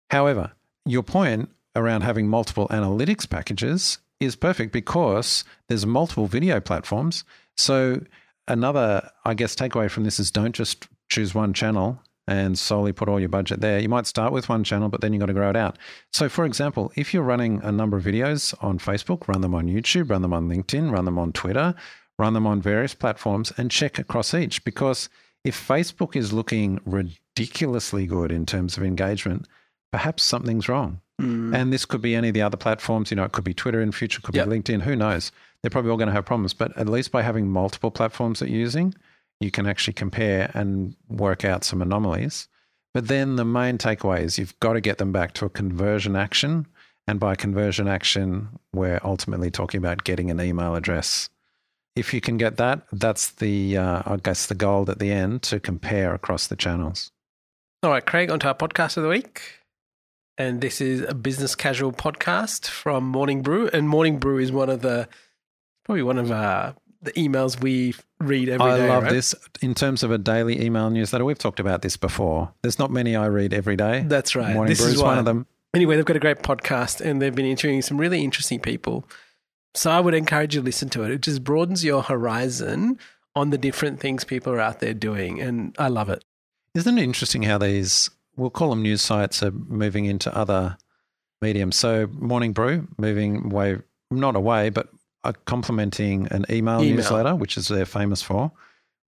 However, 0.08 0.52
your 0.86 1.02
point 1.02 1.50
around 1.76 2.00
having 2.00 2.26
multiple 2.28 2.66
analytics 2.68 3.28
packages 3.28 3.98
is 4.18 4.34
perfect 4.34 4.72
because 4.72 5.44
there's 5.68 5.86
multiple 5.86 6.26
video 6.26 6.58
platforms. 6.58 7.22
So 7.56 8.02
another, 8.48 9.08
I 9.24 9.34
guess, 9.34 9.54
takeaway 9.54 9.90
from 9.90 10.04
this 10.04 10.18
is 10.18 10.30
don't 10.30 10.54
just 10.54 10.88
choose 11.08 11.34
one 11.34 11.52
channel 11.52 12.00
and 12.28 12.58
solely 12.58 12.92
put 12.92 13.08
all 13.08 13.20
your 13.20 13.28
budget 13.28 13.60
there. 13.60 13.78
You 13.78 13.88
might 13.88 14.06
start 14.06 14.32
with 14.32 14.48
one 14.48 14.64
channel, 14.64 14.88
but 14.88 15.00
then 15.00 15.12
you've 15.12 15.20
got 15.20 15.26
to 15.26 15.32
grow 15.32 15.50
it 15.50 15.56
out. 15.56 15.78
So, 16.12 16.28
for 16.28 16.44
example, 16.44 16.92
if 16.96 17.14
you're 17.14 17.22
running 17.22 17.60
a 17.62 17.70
number 17.70 17.96
of 17.96 18.04
videos 18.04 18.54
on 18.62 18.78
Facebook, 18.78 19.28
run 19.28 19.42
them 19.42 19.54
on 19.54 19.68
YouTube, 19.68 20.10
run 20.10 20.22
them 20.22 20.32
on 20.32 20.48
LinkedIn, 20.48 20.90
run 20.90 21.04
them 21.04 21.18
on 21.18 21.32
Twitter, 21.32 21.74
run 22.18 22.32
them 22.32 22.46
on 22.46 22.60
various 22.60 22.94
platforms, 22.94 23.52
and 23.56 23.70
check 23.70 23.98
across 23.98 24.34
each. 24.34 24.64
Because 24.64 25.08
if 25.44 25.68
Facebook 25.68 26.16
is 26.16 26.32
looking 26.32 26.80
ridiculously 26.84 28.06
good 28.06 28.32
in 28.32 28.44
terms 28.44 28.76
of 28.76 28.82
engagement, 28.82 29.46
perhaps 29.92 30.22
something's 30.22 30.68
wrong. 30.68 31.00
Mm. 31.20 31.54
And 31.56 31.72
this 31.72 31.84
could 31.84 32.02
be 32.02 32.14
any 32.14 32.28
of 32.28 32.34
the 32.34 32.42
other 32.42 32.56
platforms. 32.56 33.10
You 33.10 33.16
know, 33.16 33.24
it 33.24 33.32
could 33.32 33.44
be 33.44 33.54
Twitter 33.54 33.80
in 33.80 33.92
future, 33.92 34.20
could 34.20 34.34
yep. 34.34 34.48
be 34.48 34.56
LinkedIn. 34.56 34.82
Who 34.82 34.96
knows? 34.96 35.32
They're 35.62 35.70
probably 35.70 35.90
all 35.90 35.96
going 35.96 36.08
to 36.08 36.12
have 36.12 36.26
problems. 36.26 36.52
But 36.52 36.76
at 36.76 36.88
least 36.88 37.10
by 37.10 37.22
having 37.22 37.48
multiple 37.48 37.90
platforms 37.90 38.38
that 38.40 38.50
you're 38.50 38.60
using, 38.60 38.94
you 39.40 39.50
can 39.50 39.66
actually 39.66 39.94
compare 39.94 40.50
and 40.54 40.94
work 41.08 41.44
out 41.44 41.64
some 41.64 41.82
anomalies. 41.82 42.48
But 42.92 43.08
then 43.08 43.36
the 43.36 43.44
main 43.44 43.78
takeaway 43.78 44.22
is 44.22 44.38
you've 44.38 44.58
got 44.60 44.74
to 44.74 44.80
get 44.80 44.98
them 44.98 45.12
back 45.12 45.34
to 45.34 45.44
a 45.44 45.50
conversion 45.50 46.16
action. 46.16 46.66
And 47.08 47.20
by 47.20 47.34
conversion 47.36 47.88
action, 47.88 48.48
we're 48.72 49.00
ultimately 49.04 49.50
talking 49.50 49.78
about 49.78 50.04
getting 50.04 50.30
an 50.30 50.40
email 50.40 50.74
address. 50.74 51.28
If 51.94 52.12
you 52.12 52.20
can 52.20 52.36
get 52.36 52.56
that, 52.58 52.82
that's 52.92 53.30
the, 53.32 53.78
uh, 53.78 54.02
I 54.04 54.16
guess, 54.16 54.46
the 54.46 54.54
goal 54.54 54.90
at 54.90 54.98
the 54.98 55.10
end 55.10 55.42
to 55.44 55.60
compare 55.60 56.14
across 56.14 56.46
the 56.46 56.56
channels. 56.56 57.10
All 57.82 57.90
right, 57.90 58.04
Craig, 58.04 58.30
onto 58.30 58.48
our 58.48 58.54
podcast 58.54 58.96
of 58.96 59.02
the 59.02 59.08
week. 59.08 59.42
And 60.38 60.60
this 60.60 60.80
is 60.80 61.00
a 61.00 61.14
business 61.14 61.54
casual 61.54 61.92
podcast 61.92 62.68
from 62.68 63.04
Morning 63.04 63.42
Brew. 63.42 63.68
And 63.72 63.88
Morning 63.88 64.18
Brew 64.18 64.38
is 64.38 64.52
one 64.52 64.68
of 64.68 64.82
the, 64.82 65.08
probably 65.84 66.02
one 66.02 66.18
of 66.18 66.30
our 66.30 66.74
the 67.02 67.12
emails 67.12 67.60
we 67.60 67.94
read 68.18 68.48
every 68.48 68.66
I 68.66 68.76
day, 68.78 68.88
love 68.88 69.04
right? 69.04 69.12
this. 69.12 69.34
In 69.62 69.74
terms 69.74 70.02
of 70.02 70.10
a 70.10 70.18
daily 70.18 70.60
email 70.62 70.90
newsletter, 70.90 71.24
we've 71.24 71.38
talked 71.38 71.60
about 71.60 71.82
this 71.82 71.96
before. 71.96 72.52
There's 72.62 72.78
not 72.78 72.90
many 72.90 73.14
I 73.16 73.26
read 73.26 73.54
every 73.54 73.76
day. 73.76 74.04
That's 74.06 74.34
right. 74.34 74.52
Morning 74.52 74.70
this 74.70 74.80
Brew 74.80 74.90
is 74.90 75.02
one 75.02 75.18
of 75.18 75.24
them. 75.24 75.46
Anyway, 75.72 75.96
they've 75.96 76.04
got 76.04 76.16
a 76.16 76.20
great 76.20 76.38
podcast 76.38 77.00
and 77.00 77.20
they've 77.20 77.34
been 77.34 77.46
interviewing 77.46 77.82
some 77.82 77.98
really 77.98 78.24
interesting 78.24 78.60
people. 78.60 79.04
So 79.74 79.90
I 79.90 80.00
would 80.00 80.14
encourage 80.14 80.54
you 80.54 80.62
to 80.62 80.64
listen 80.64 80.88
to 80.90 81.04
it. 81.04 81.10
It 81.10 81.20
just 81.20 81.44
broadens 81.44 81.84
your 81.84 82.02
horizon 82.02 82.98
on 83.34 83.50
the 83.50 83.58
different 83.58 84.00
things 84.00 84.24
people 84.24 84.52
are 84.52 84.60
out 84.60 84.80
there 84.80 84.94
doing. 84.94 85.40
And 85.40 85.76
I 85.78 85.88
love 85.88 86.08
it. 86.08 86.24
Isn't 86.74 86.98
it 86.98 87.02
interesting 87.02 87.42
how 87.42 87.58
these, 87.58 88.10
we'll 88.36 88.50
call 88.50 88.70
them 88.70 88.82
news 88.82 89.02
sites, 89.02 89.42
are 89.42 89.50
moving 89.50 90.04
into 90.04 90.34
other 90.36 90.76
mediums? 91.40 91.76
So 91.76 92.08
Morning 92.12 92.52
Brew 92.52 92.88
moving 92.98 93.52
away, 93.52 93.78
not 94.10 94.36
away, 94.36 94.70
but 94.70 94.88
complementing 95.44 96.28
an 96.30 96.44
email, 96.50 96.82
email, 96.82 96.96
newsletter, 96.96 97.34
which 97.34 97.56
is 97.56 97.68
they're 97.68 97.84
famous 97.84 98.22
for, 98.22 98.52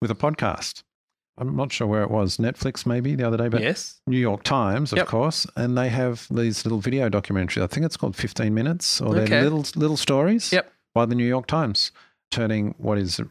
with 0.01 0.11
a 0.11 0.15
podcast. 0.15 0.83
I'm 1.37 1.55
not 1.55 1.71
sure 1.71 1.87
where 1.87 2.03
it 2.03 2.11
was, 2.11 2.37
Netflix 2.37 2.85
maybe 2.85 3.15
the 3.15 3.25
other 3.25 3.37
day, 3.37 3.47
but 3.47 3.61
yes. 3.61 4.01
New 4.05 4.17
York 4.17 4.43
Times, 4.43 4.91
of 4.91 4.97
yep. 4.97 5.07
course, 5.07 5.47
and 5.55 5.77
they 5.77 5.87
have 5.87 6.27
these 6.29 6.65
little 6.65 6.79
video 6.79 7.09
documentaries. 7.09 7.63
I 7.63 7.67
think 7.67 7.85
it's 7.85 7.95
called 7.95 8.15
15 8.15 8.53
minutes, 8.53 8.99
or 8.99 9.15
okay. 9.15 9.25
they're 9.25 9.43
little 9.43 9.65
little 9.75 9.95
stories 9.95 10.51
yep. 10.51 10.71
by 10.93 11.05
the 11.05 11.15
New 11.15 11.25
York 11.25 11.47
Times, 11.47 11.91
turning 12.29 12.75
what 12.77 12.97
is 12.97 13.21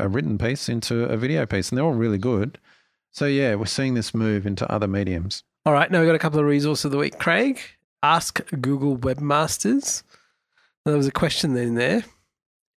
a 0.00 0.08
written 0.08 0.38
piece 0.38 0.70
into 0.70 1.04
a 1.04 1.18
video 1.18 1.44
piece, 1.44 1.68
and 1.68 1.76
they're 1.76 1.84
all 1.84 1.92
really 1.92 2.16
good. 2.16 2.58
So 3.12 3.26
yeah, 3.26 3.54
we're 3.54 3.66
seeing 3.66 3.94
this 3.94 4.14
move 4.14 4.46
into 4.46 4.70
other 4.70 4.88
mediums. 4.88 5.44
All 5.66 5.72
right, 5.72 5.90
now 5.90 6.00
we've 6.00 6.08
got 6.08 6.14
a 6.14 6.20
couple 6.20 6.40
of 6.40 6.46
resources 6.46 6.86
of 6.86 6.92
the 6.92 6.98
week. 6.98 7.18
Craig, 7.18 7.60
ask 8.02 8.40
Google 8.60 8.96
Webmasters. 8.96 10.02
There 10.84 10.96
was 10.96 11.06
a 11.06 11.12
question 11.12 11.56
in 11.56 11.74
there. 11.74 12.04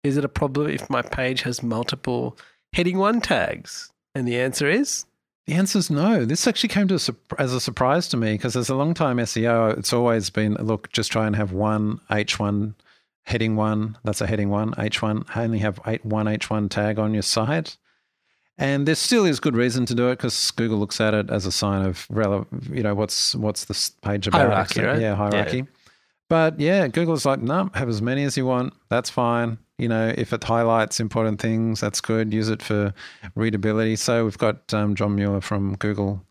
Is 0.03 0.17
it 0.17 0.25
a 0.25 0.29
problem 0.29 0.71
if 0.71 0.89
my 0.89 1.03
page 1.03 1.43
has 1.43 1.63
multiple 1.63 2.37
heading 2.73 2.99
one 2.99 3.21
tags? 3.21 3.93
And 4.15 4.27
the 4.27 4.41
answer 4.41 4.69
is 4.69 5.05
the 5.47 5.55
answer 5.55 5.79
is 5.79 5.91
no. 5.91 6.25
This 6.25 6.47
actually 6.47 6.69
came 6.69 6.87
to 6.89 6.95
a, 6.95 7.41
as 7.41 7.53
a 7.53 7.61
surprise 7.61 8.09
to 8.09 8.17
me 8.17 8.33
because 8.35 8.57
as 8.57 8.69
a 8.69 8.75
long 8.75 8.95
time 8.95 9.17
SEO, 9.17 9.77
it's 9.77 9.93
always 9.93 10.31
been 10.31 10.55
look, 10.55 10.93
just 10.93 11.11
try 11.11 11.27
and 11.27 11.35
have 11.35 11.53
one 11.53 12.01
H1 12.11 12.75
heading 13.25 13.57
one. 13.57 13.99
That's 14.05 14.21
a 14.21 14.27
heading 14.27 14.49
one. 14.51 14.73
H1 14.75 15.37
only 15.37 15.59
have 15.59 15.81
eight, 15.87 16.05
one 16.05 16.27
H1 16.27 16.71
tag 16.71 16.99
on 16.99 17.15
your 17.15 17.23
site. 17.23 17.77
And 18.61 18.87
there 18.87 18.95
still 18.95 19.25
is 19.25 19.41
good 19.41 19.57
reason 19.57 19.87
to 19.87 19.95
do 19.95 20.09
it 20.09 20.19
because 20.19 20.51
Google 20.51 20.79
looks 20.79 21.01
at 21.01 21.15
it 21.15 21.31
as 21.31 21.47
a 21.47 21.53
sign 21.53 21.85
of 21.85 22.07
relevant. 22.11 22.67
You 22.71 22.83
know 22.83 22.95
what's 22.95 23.35
what's 23.35 23.65
the 23.65 23.91
page 24.03 24.27
about? 24.27 24.49
Hierarchy, 24.49 24.83
right? 24.83 25.01
Yeah, 25.01 25.15
hierarchy. 25.15 25.57
Yeah. 25.57 25.65
But 26.29 26.61
yeah, 26.61 26.87
Google's 26.87 27.25
like, 27.25 27.41
no, 27.41 27.71
have 27.75 27.89
as 27.89 28.03
many 28.03 28.23
as 28.23 28.37
you 28.37 28.45
want. 28.45 28.75
That's 28.91 29.09
fine. 29.09 29.59
You 29.79 29.89
know, 29.89 30.15
if 30.17 30.35
it 30.35 30.45
highlights 30.45 31.01
important 31.01 31.41
things, 31.41 31.81
that's 31.81 32.03
good. 32.03 32.35
Use 32.35 32.51
it 32.51 32.63
for 32.63 32.93
readability. 33.35 33.97
So 33.97 34.25
we've 34.25 34.39
got 34.39 34.73
um, 34.75 34.95
John 34.95 35.15
Mueller 35.15 35.41
from 35.41 35.75
Google, 35.77 36.23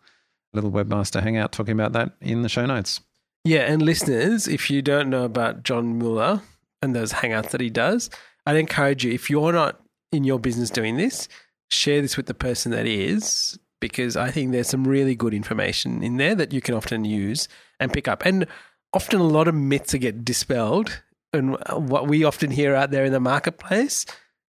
little 0.53 0.71
webmaster 0.71 1.21
hangout, 1.21 1.51
talking 1.51 1.73
about 1.73 1.93
that 1.93 2.11
in 2.21 2.43
the 2.43 2.49
show 2.49 2.67
notes. 2.67 3.01
Yeah, 3.43 3.61
and 3.61 3.81
listeners, 3.81 4.47
if 4.47 4.69
you 4.69 4.83
don't 4.83 5.09
know 5.09 5.23
about 5.23 5.63
John 5.63 5.97
Mueller 5.97 6.43
and 6.81 6.95
those 6.95 7.11
hangouts 7.11 7.49
that 7.49 7.59
he 7.59 7.71
does, 7.71 8.11
I'd 8.45 8.55
encourage 8.55 9.03
you, 9.03 9.11
if 9.11 9.29
you're 9.31 9.51
not 9.51 9.81
in 10.11 10.23
your 10.23 10.39
business 10.39 10.69
doing 10.69 10.97
this, 10.97 11.27
share 11.69 12.01
this 12.01 12.17
with 12.17 12.25
the 12.25 12.33
person 12.33 12.71
that 12.71 12.85
is, 12.85 13.57
because 13.79 14.17
I 14.17 14.31
think 14.31 14.51
there's 14.51 14.69
some 14.69 14.87
really 14.87 15.15
good 15.15 15.33
information 15.33 16.03
in 16.03 16.17
there 16.17 16.35
that 16.35 16.53
you 16.53 16.61
can 16.61 16.75
often 16.75 17.05
use 17.05 17.47
and 17.79 17.93
pick 17.93 18.07
up. 18.07 18.25
And 18.25 18.47
often 18.93 19.19
a 19.19 19.23
lot 19.23 19.47
of 19.47 19.55
myths 19.55 19.93
get 19.93 20.25
dispelled 20.25 21.01
and 21.33 21.57
what 21.67 22.07
we 22.07 22.23
often 22.23 22.51
hear 22.51 22.75
out 22.75 22.91
there 22.91 23.05
in 23.05 23.11
the 23.11 23.19
marketplace, 23.19 24.05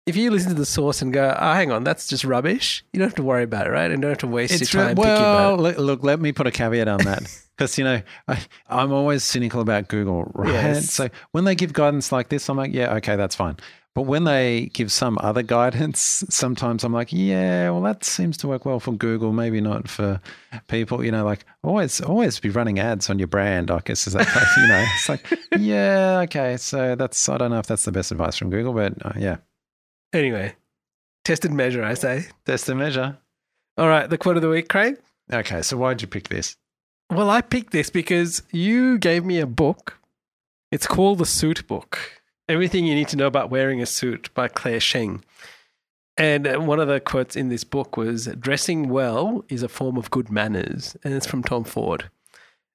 if 0.05 0.15
you 0.15 0.31
listen 0.31 0.49
to 0.49 0.55
the 0.55 0.65
source 0.65 1.01
and 1.01 1.13
go, 1.13 1.35
oh, 1.37 1.53
hang 1.53 1.71
on, 1.71 1.83
that's 1.83 2.07
just 2.07 2.23
rubbish, 2.23 2.83
you 2.91 2.99
don't 2.99 3.07
have 3.07 3.15
to 3.15 3.23
worry 3.23 3.43
about 3.43 3.67
it, 3.67 3.71
right? 3.71 3.91
And 3.91 4.01
don't 4.01 4.11
have 4.11 4.17
to 4.19 4.27
waste 4.27 4.61
it's 4.61 4.73
your 4.73 4.83
time 4.83 4.95
re- 4.95 5.03
well, 5.03 5.57
look, 5.57 5.77
look, 5.77 6.03
let 6.03 6.19
me 6.19 6.31
put 6.31 6.47
a 6.47 6.51
caveat 6.51 6.87
on 6.87 6.99
that. 6.99 7.23
Because, 7.57 7.77
you 7.77 7.83
know, 7.83 8.01
I, 8.27 8.39
am 8.69 8.91
always 8.91 9.23
cynical 9.23 9.61
about 9.61 9.87
Google, 9.87 10.23
right? 10.33 10.51
Yes. 10.51 10.91
So 10.91 11.09
when 11.31 11.43
they 11.43 11.53
give 11.53 11.73
guidance 11.73 12.11
like 12.11 12.29
this, 12.29 12.49
I'm 12.49 12.57
like, 12.57 12.73
yeah, 12.73 12.95
okay, 12.95 13.15
that's 13.15 13.35
fine. 13.35 13.55
But 13.93 14.03
when 14.03 14.23
they 14.23 14.67
give 14.73 14.89
some 14.89 15.17
other 15.21 15.43
guidance, 15.43 16.23
sometimes 16.29 16.85
I'm 16.85 16.93
like, 16.93 17.11
yeah, 17.11 17.69
well, 17.71 17.81
that 17.81 18.05
seems 18.05 18.37
to 18.37 18.47
work 18.47 18.65
well 18.65 18.79
for 18.79 18.93
Google, 18.93 19.33
maybe 19.33 19.59
not 19.59 19.89
for 19.89 20.21
people. 20.67 21.03
You 21.03 21.11
know, 21.11 21.25
like 21.25 21.43
always, 21.61 21.99
always 21.99 22.39
be 22.39 22.49
running 22.49 22.79
ads 22.79 23.09
on 23.09 23.19
your 23.19 23.27
brand. 23.27 23.69
I 23.69 23.79
guess 23.83 24.07
is 24.07 24.13
that, 24.13 24.27
you 24.57 24.67
know, 24.67 24.85
it's 24.95 25.09
like, 25.09 25.25
yeah, 25.59 26.21
okay. 26.23 26.55
So 26.55 26.95
that's 26.95 27.27
I 27.27 27.37
don't 27.37 27.51
know 27.51 27.59
if 27.59 27.67
that's 27.67 27.83
the 27.83 27.91
best 27.91 28.11
advice 28.13 28.37
from 28.37 28.49
Google, 28.49 28.73
but 28.73 28.93
uh, 29.05 29.13
yeah. 29.17 29.37
Anyway, 30.13 30.55
test 31.25 31.43
and 31.43 31.57
measure, 31.57 31.83
I 31.83 31.95
say. 31.95 32.27
Test 32.45 32.69
and 32.69 32.79
measure. 32.79 33.17
All 33.77 33.89
right, 33.89 34.09
the 34.09 34.17
quote 34.17 34.37
of 34.37 34.41
the 34.41 34.49
week, 34.49 34.69
Craig. 34.69 34.99
Okay, 35.31 35.61
so 35.61 35.75
why 35.75 35.93
did 35.93 36.01
you 36.01 36.07
pick 36.07 36.29
this? 36.29 36.55
Well, 37.09 37.29
I 37.29 37.41
picked 37.41 37.73
this 37.73 37.89
because 37.89 38.41
you 38.51 38.97
gave 38.97 39.25
me 39.25 39.39
a 39.39 39.45
book. 39.45 39.99
It's 40.71 40.87
called 40.87 41.17
the 41.17 41.25
Suit 41.25 41.67
Book 41.67 42.20
Everything 42.51 42.85
You 42.85 42.95
Need 42.95 43.07
to 43.07 43.15
Know 43.15 43.27
About 43.27 43.49
Wearing 43.49 43.81
a 43.81 43.85
Suit 43.85 44.29
by 44.33 44.49
Claire 44.49 44.81
Sheng. 44.81 45.23
And 46.17 46.45
uh, 46.45 46.59
one 46.59 46.81
of 46.81 46.89
the 46.89 46.99
quotes 46.99 47.37
in 47.37 47.47
this 47.47 47.63
book 47.63 47.95
was 47.95 48.25
dressing 48.37 48.89
well 48.89 49.45
is 49.47 49.63
a 49.63 49.69
form 49.69 49.95
of 49.95 50.11
good 50.11 50.29
manners. 50.29 50.97
And 51.05 51.13
it's 51.13 51.25
from 51.25 51.43
Tom 51.43 51.63
Ford. 51.63 52.09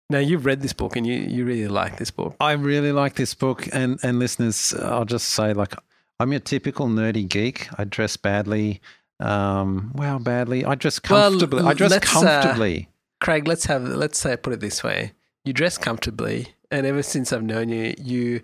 Now 0.08 0.18
you've 0.18 0.46
read 0.46 0.62
this 0.62 0.72
book 0.72 0.96
and 0.96 1.06
you, 1.06 1.16
you 1.18 1.44
really 1.44 1.68
like 1.68 1.98
this 1.98 2.10
book. 2.10 2.36
I 2.40 2.52
really 2.52 2.90
like 2.90 3.16
this 3.16 3.34
book, 3.34 3.68
and 3.70 3.98
and 4.02 4.18
listeners, 4.18 4.72
I'll 4.72 5.04
just 5.04 5.28
say, 5.28 5.52
like, 5.52 5.74
I'm 6.20 6.30
your 6.32 6.40
typical 6.40 6.86
nerdy 6.86 7.28
geek. 7.28 7.68
I 7.78 7.84
dress 7.84 8.16
badly. 8.16 8.80
Um, 9.20 9.92
well, 9.94 10.18
badly. 10.18 10.64
I 10.64 10.74
dress 10.74 10.98
Well, 11.10 11.32
comfortably. 11.32 11.64
I 11.64 11.74
dress 11.74 11.92
uh, 11.92 12.00
comfortably. 12.00 12.88
Craig, 13.20 13.46
let's 13.46 13.66
have 13.66 13.82
let's 13.82 14.18
say 14.18 14.38
put 14.38 14.54
it 14.54 14.60
this 14.60 14.82
way: 14.82 15.12
you 15.44 15.52
dress 15.52 15.76
comfortably, 15.76 16.54
and 16.70 16.86
ever 16.86 17.02
since 17.02 17.30
I've 17.30 17.42
known 17.42 17.68
you, 17.68 17.94
you 17.98 18.40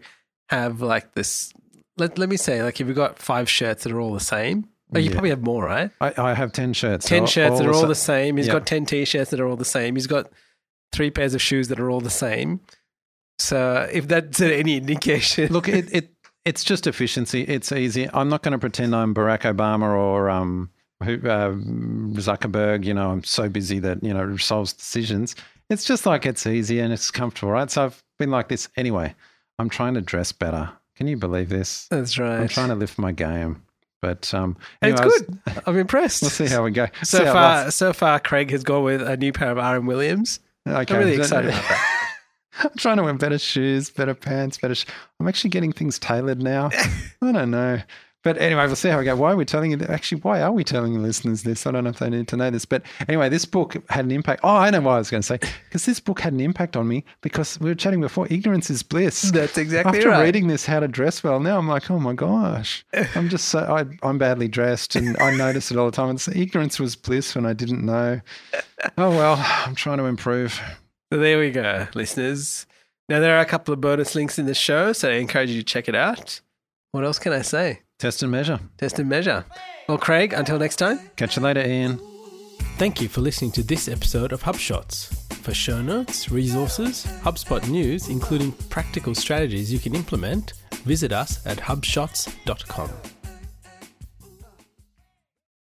have 0.53 0.81
like 0.81 1.15
this. 1.15 1.53
Let 1.99 2.19
let 2.19 2.29
me 2.29 2.37
say, 2.37 2.63
like, 2.63 2.81
if 2.81 2.87
you've 2.87 2.97
got 2.97 3.19
five 3.19 3.49
shirts 3.51 3.85
that 3.85 3.93
are 3.93 4.01
all 4.01 4.13
the 4.15 4.21
same, 4.21 4.69
oh, 4.95 4.99
you 4.99 5.07
Yeah. 5.07 5.13
probably 5.13 5.31
have 5.31 5.43
more, 5.43 5.65
right? 5.65 5.91
I, 6.01 6.13
I 6.17 6.35
have 6.35 6.53
ten 6.53 6.73
shirts. 6.73 7.07
Ten 7.07 7.23
all- 7.23 7.27
shirts 7.27 7.59
that 7.59 7.67
are 7.67 7.75
all 7.75 7.87
the 7.87 7.95
same. 7.95 8.37
He's 8.37 8.47
Yeah. 8.47 8.55
got 8.55 8.67
ten 8.67 8.87
t-shirts 8.87 9.31
that 9.31 9.41
are 9.41 9.47
all 9.47 9.57
the 9.57 9.65
same. 9.65 9.95
He's 9.97 10.07
got 10.07 10.31
three 10.93 11.11
pairs 11.11 11.35
of 11.35 11.43
shoes 11.43 11.69
that 11.69 11.81
are 11.81 11.91
all 11.91 12.01
the 12.01 12.11
same. 12.11 12.61
So 13.39 13.89
if 13.93 14.09
that's 14.09 14.41
any 14.63 14.77
indication, 14.77 15.53
Look, 15.53 15.69
it, 15.69 15.93
it 15.93 16.11
it's 16.45 16.65
just 16.65 16.87
efficiency. 16.87 17.43
It's 17.43 17.71
easy. 17.73 18.09
I'm 18.13 18.29
not 18.29 18.43
going 18.43 18.53
to 18.53 18.59
pretend 18.59 18.95
I'm 18.97 19.15
Barack 19.15 19.43
Obama 19.43 19.95
or 19.95 20.29
um, 20.31 20.71
who, 21.05 21.15
uh, 21.29 21.53
Zuckerberg. 22.21 22.85
You 22.85 22.95
know, 22.95 23.11
I'm 23.11 23.25
so 23.25 23.49
busy 23.49 23.79
that 23.81 24.03
you 24.03 24.13
know 24.15 24.37
solves 24.37 24.73
decisions. 24.73 25.35
It's 25.71 25.85
just 25.85 26.05
like 26.07 26.27
it's 26.27 26.47
easy 26.47 26.81
and 26.81 26.93
it's 26.93 27.11
comfortable, 27.11 27.53
right? 27.53 27.71
So 27.71 27.85
I've 27.85 28.03
been 28.19 28.31
like 28.31 28.49
this 28.49 28.69
anyway. 28.77 29.15
I'm 29.63 29.71
trying 29.71 29.95
to 29.95 30.01
dress 30.01 30.33
better. 30.33 30.71
Can 30.97 31.07
you 31.07 31.17
believe 31.17 31.49
this? 31.49 31.87
that's 31.89 32.19
right. 32.19 32.41
I'm 32.41 32.49
trying 32.49 32.69
to 32.69 32.75
lift 32.75 32.99
my 32.99 33.13
game, 33.13 33.63
but 34.03 34.33
um, 34.35 34.57
And 34.83 34.93
anyway, 34.93 35.01
I 35.01 35.07
it's 35.07 35.21
was- 35.29 35.37
good. 35.55 35.63
I'm 35.67 35.79
impressed. 35.79 36.23
We'll 36.23 36.31
see 36.31 36.47
how 36.49 36.63
we 36.65 36.71
go. 36.71 36.89
So 37.03 37.25
far, 37.25 37.71
so 37.71 37.93
far, 37.93 38.21
Craig 38.21 38.51
has 38.51 38.63
gone 38.65 38.85
with 38.85 39.01
a 39.03 39.17
new 39.17 39.33
pair 39.33 39.51
of 39.51 39.57
RM 39.57 39.87
Williams. 39.87 40.41
okay. 40.69 40.95
I'm 40.95 41.01
really 41.01 41.17
excited 41.17 41.51
about 41.51 41.63
that. 41.69 41.99
I'm 42.65 42.71
trying 42.77 42.99
to 42.99 43.03
wear 43.03 43.15
better 43.15 43.39
shoes, 43.39 43.89
better 43.91 44.15
pants, 44.15 44.59
better. 44.59 44.75
Sh- 44.75 44.85
I'm 45.19 45.27
actually 45.27 45.51
getting 45.51 45.73
things 45.73 45.99
tailored 45.99 46.43
now. 46.43 46.69
I 47.23 47.33
don't 47.33 47.51
know. 47.51 47.81
But 48.23 48.39
anyway, 48.39 48.67
we'll 48.67 48.77
see 48.77 48.89
how 48.89 48.99
we 48.99 49.05
go. 49.05 49.17
Why 49.17 49.33
are 49.33 49.37
we 49.37 49.45
telling 49.45 49.73
you? 49.73 49.81
Actually, 49.89 50.21
why 50.21 50.41
are 50.43 50.53
we 50.53 50.63
telling 50.63 50.95
the 50.95 51.01
listeners 51.01 51.43
this? 51.43 51.67
I 51.67 51.73
don't 51.73 51.85
know 51.85 51.91
if 51.91 51.99
they 51.99 52.09
need 52.09 52.29
to 52.29 52.37
know 52.37 52.51
this. 52.51 52.65
But 52.65 52.85
anyway, 53.09 53.29
this 53.29 53.45
book 53.45 53.77
had 53.91 54.05
an 54.05 54.13
impact. 54.13 54.43
Oh, 54.45 54.57
I 54.57 54.71
know 54.71 54.81
what 54.81 54.93
I 54.93 54.99
was 54.99 55.11
going 55.11 55.23
to 55.23 55.27
say. 55.27 55.39
Because 55.65 55.87
this 55.87 55.99
book 55.99 56.21
had 56.21 56.33
an 56.33 56.41
impact 56.41 56.77
on 56.77 56.87
me 56.87 57.05
because 57.21 57.59
we 57.59 57.69
were 57.69 57.75
chatting 57.75 58.01
before. 58.01 58.29
Ignorance 58.31 58.71
is 58.71 58.83
bliss. 58.83 59.23
That's 59.33 59.59
exactly 59.59 59.99
After 59.99 60.11
right. 60.11 60.23
reading 60.23 60.47
this, 60.47 60.67
how 60.67 60.81
to 60.81 60.89
dress 60.89 61.23
well, 61.25 61.41
now 61.41 61.59
I'm 61.59 61.69
like, 61.69 61.91
oh 61.91 61.99
my 61.99 62.13
gosh, 62.13 62.85
I'm 63.15 63.29
just 63.29 63.49
so 63.49 63.61
I, 63.61 63.85
I'm 64.07 64.19
badly 64.19 64.49
dressed, 64.49 64.97
and 64.97 65.17
I 65.19 65.35
notice 65.37 65.71
it 65.71 65.77
all 65.77 65.87
the 65.87 65.93
time. 65.93 66.15
It's, 66.15 66.29
ignorance 66.29 66.79
was 66.79 66.97
bliss 66.97 67.35
when 67.35 67.47
I 67.47 67.53
didn't 67.53 67.85
know. 67.85 68.21
Oh 68.99 69.11
well, 69.11 69.37
I'm 69.67 69.75
trying 69.75 69.99
to 69.99 70.05
improve. 70.05 70.61
So 71.13 71.19
there 71.19 71.39
we 71.39 71.51
go, 71.51 71.89
listeners. 71.95 72.67
Now 73.09 73.21
there 73.21 73.37
are 73.37 73.41
a 73.41 73.47
couple 73.47 73.75
of 73.75 73.81
bonus 73.81 74.15
links 74.15 74.39
in 74.39 74.47
the 74.47 74.55
show, 74.55 74.93
so 74.93 75.11
I 75.11 75.15
encourage 75.15 75.51
you 75.51 75.61
to 75.61 75.65
check 75.65 75.89
it 75.89 75.95
out. 75.95 76.41
What 76.93 77.05
else 77.05 77.19
can 77.19 77.33
I 77.33 77.43
say? 77.43 77.82
Test 78.03 78.25
and 78.25 78.33
measure. 78.33 78.59
Test 78.79 78.99
and 78.99 79.09
measure. 79.09 79.45
Well, 79.89 79.97
Craig, 79.97 80.33
until 80.33 80.59
next 80.59 80.75
time. 80.75 80.99
Catch 81.15 81.37
you 81.37 81.43
later, 81.45 81.65
Ian. 81.65 82.01
Thank 82.77 83.01
you 83.01 83.09
for 83.09 83.21
listening 83.21 83.53
to 83.53 83.63
this 83.63 83.87
episode 83.87 84.33
of 84.33 84.43
HubShots. 84.43 85.15
For 85.35 85.55
show 85.55 85.81
notes, 85.81 86.29
resources, 86.29 87.07
HubSpot 87.23 87.65
news, 87.69 88.09
including 88.09 88.51
practical 88.71 89.15
strategies 89.15 89.73
you 89.73 89.79
can 89.79 89.95
implement, 89.95 90.55
visit 90.85 91.13
us 91.13 91.47
at 91.47 91.59
hubshots.com. 91.59 92.91